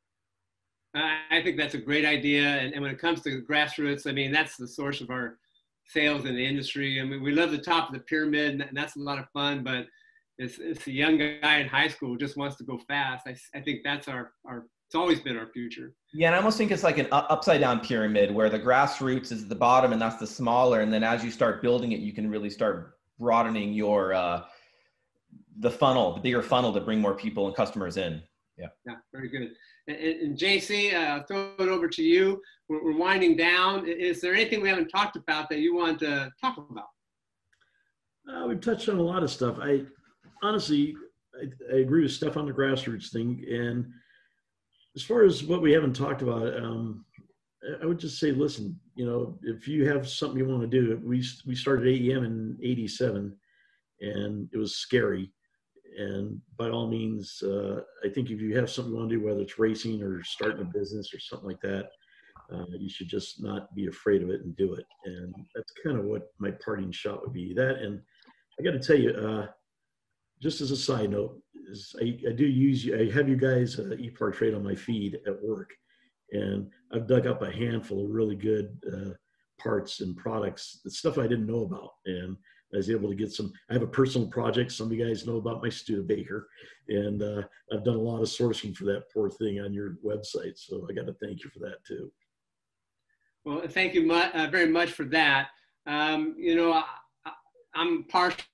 [0.94, 2.42] I think that's a great idea.
[2.42, 5.38] And, and when it comes to grassroots, I mean, that's the source of our
[5.86, 7.00] sales in the industry.
[7.00, 9.64] I mean, we love the top of the pyramid, and that's a lot of fun,
[9.64, 9.86] but
[10.36, 13.26] it's, it's a young guy in high school who just wants to go fast.
[13.26, 15.94] I, I think that's our, our, it's always been our future.
[16.12, 19.48] Yeah, and I almost think it's like an upside down pyramid where the grassroots is
[19.48, 20.80] the bottom and that's the smaller.
[20.80, 24.42] And then as you start building it, you can really start broadening your, uh,
[25.58, 28.22] the funnel, the bigger funnel to bring more people and customers in.
[28.58, 28.68] Yeah.
[28.86, 29.50] Yeah, very good.
[29.88, 32.40] And, and JC, uh, throw it over to you.
[32.68, 33.86] We're, we're, winding down.
[33.86, 36.86] Is there anything we haven't talked about that you want to talk about?
[38.30, 39.56] Uh, we've touched on a lot of stuff.
[39.60, 39.82] I
[40.42, 40.94] honestly,
[41.34, 43.44] I, I, agree with Steph on the grassroots thing.
[43.50, 43.86] And
[44.94, 47.04] as far as what we haven't talked about, um,
[47.82, 51.00] I would just say, listen, you know, if you have something you want to do,
[51.04, 53.36] we we started AEM in '87,
[54.00, 55.32] and it was scary
[55.98, 59.24] and by all means, uh, I think if you have something you want to do,
[59.24, 61.90] whether it's racing or starting a business or something like that,
[62.52, 64.86] uh, you should just not be afraid of it and do it.
[65.04, 67.54] And that's kind of what my parting shot would be.
[67.54, 68.00] That and
[68.58, 69.46] I got to tell you, uh,
[70.40, 71.40] just as a side note,
[72.00, 72.88] I, I, do use.
[72.92, 75.70] I have you guys uh, ePartTrade on my feed at work,
[76.32, 79.10] and I've dug up a handful of really good uh,
[79.58, 82.36] parts and products, stuff I didn't know about, and
[82.72, 83.52] I was able to get some.
[83.70, 84.72] I have a personal project.
[84.72, 86.48] Some of you guys know about my Studebaker,
[86.88, 87.42] and uh,
[87.72, 90.56] I've done a lot of sourcing for that poor thing on your website.
[90.56, 92.10] So I got to thank you for that too.
[93.44, 95.48] Well, thank you uh, very much for that.
[95.86, 96.84] Um, you know, I,
[97.74, 98.44] am partial,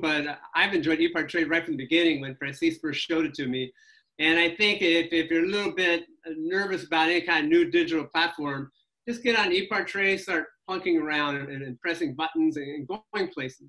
[0.00, 3.72] but I've enjoyed ePartTrade right from the beginning when Francis first showed it to me.
[4.18, 6.04] And I think if, if you're a little bit
[6.36, 8.70] nervous about any kind of new digital platform,
[9.08, 13.68] just get on ePartTrade, start plunking around and, and pressing buttons and, going places.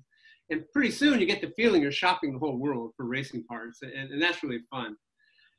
[0.50, 3.80] And pretty soon you get the feeling you're shopping the whole world for racing parts,
[3.82, 4.96] and, and that's really fun.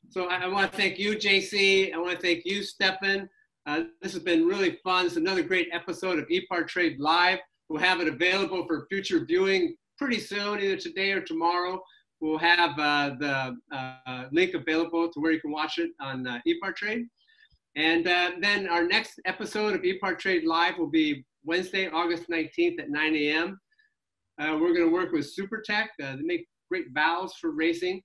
[0.10, 1.94] So I, I want to thank you, JC.
[1.94, 3.30] I want to thank you, Stefan.
[3.66, 5.06] Uh, this has been really fun.
[5.06, 7.40] It's another great episode of ePartTrade Live.
[7.68, 11.80] We'll have it available for future viewing pretty soon, either today or tomorrow.
[12.20, 16.40] We'll have uh, the uh, link available to where you can watch it on uh,
[16.48, 17.04] ePartTrade.
[17.76, 22.90] And uh, then our next episode of ePartTrade Live will be Wednesday, August 19th at
[22.90, 23.60] 9 a.m.
[24.40, 25.88] Uh, we're going to work with SuperTech.
[26.02, 28.02] Uh, they make great valves for racing.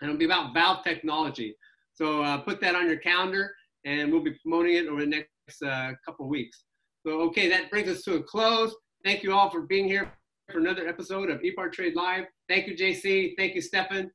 [0.00, 1.54] And it'll be about valve technology.
[1.92, 3.50] So uh, put that on your calendar
[3.84, 6.64] and we'll be promoting it over the next uh, couple weeks.
[7.06, 8.74] So, okay, that brings us to a close.
[9.04, 10.12] Thank you all for being here
[10.50, 12.24] for another episode of ePartTrade Live.
[12.48, 13.32] Thank you, JC.
[13.38, 14.10] Thank you, Stefan.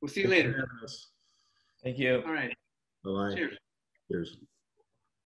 [0.00, 0.68] We'll see you later.
[1.82, 2.22] Thank you.
[2.26, 2.54] All right.
[3.04, 3.34] Bye-bye.
[3.34, 3.56] Cheers.
[4.10, 4.36] Cheers.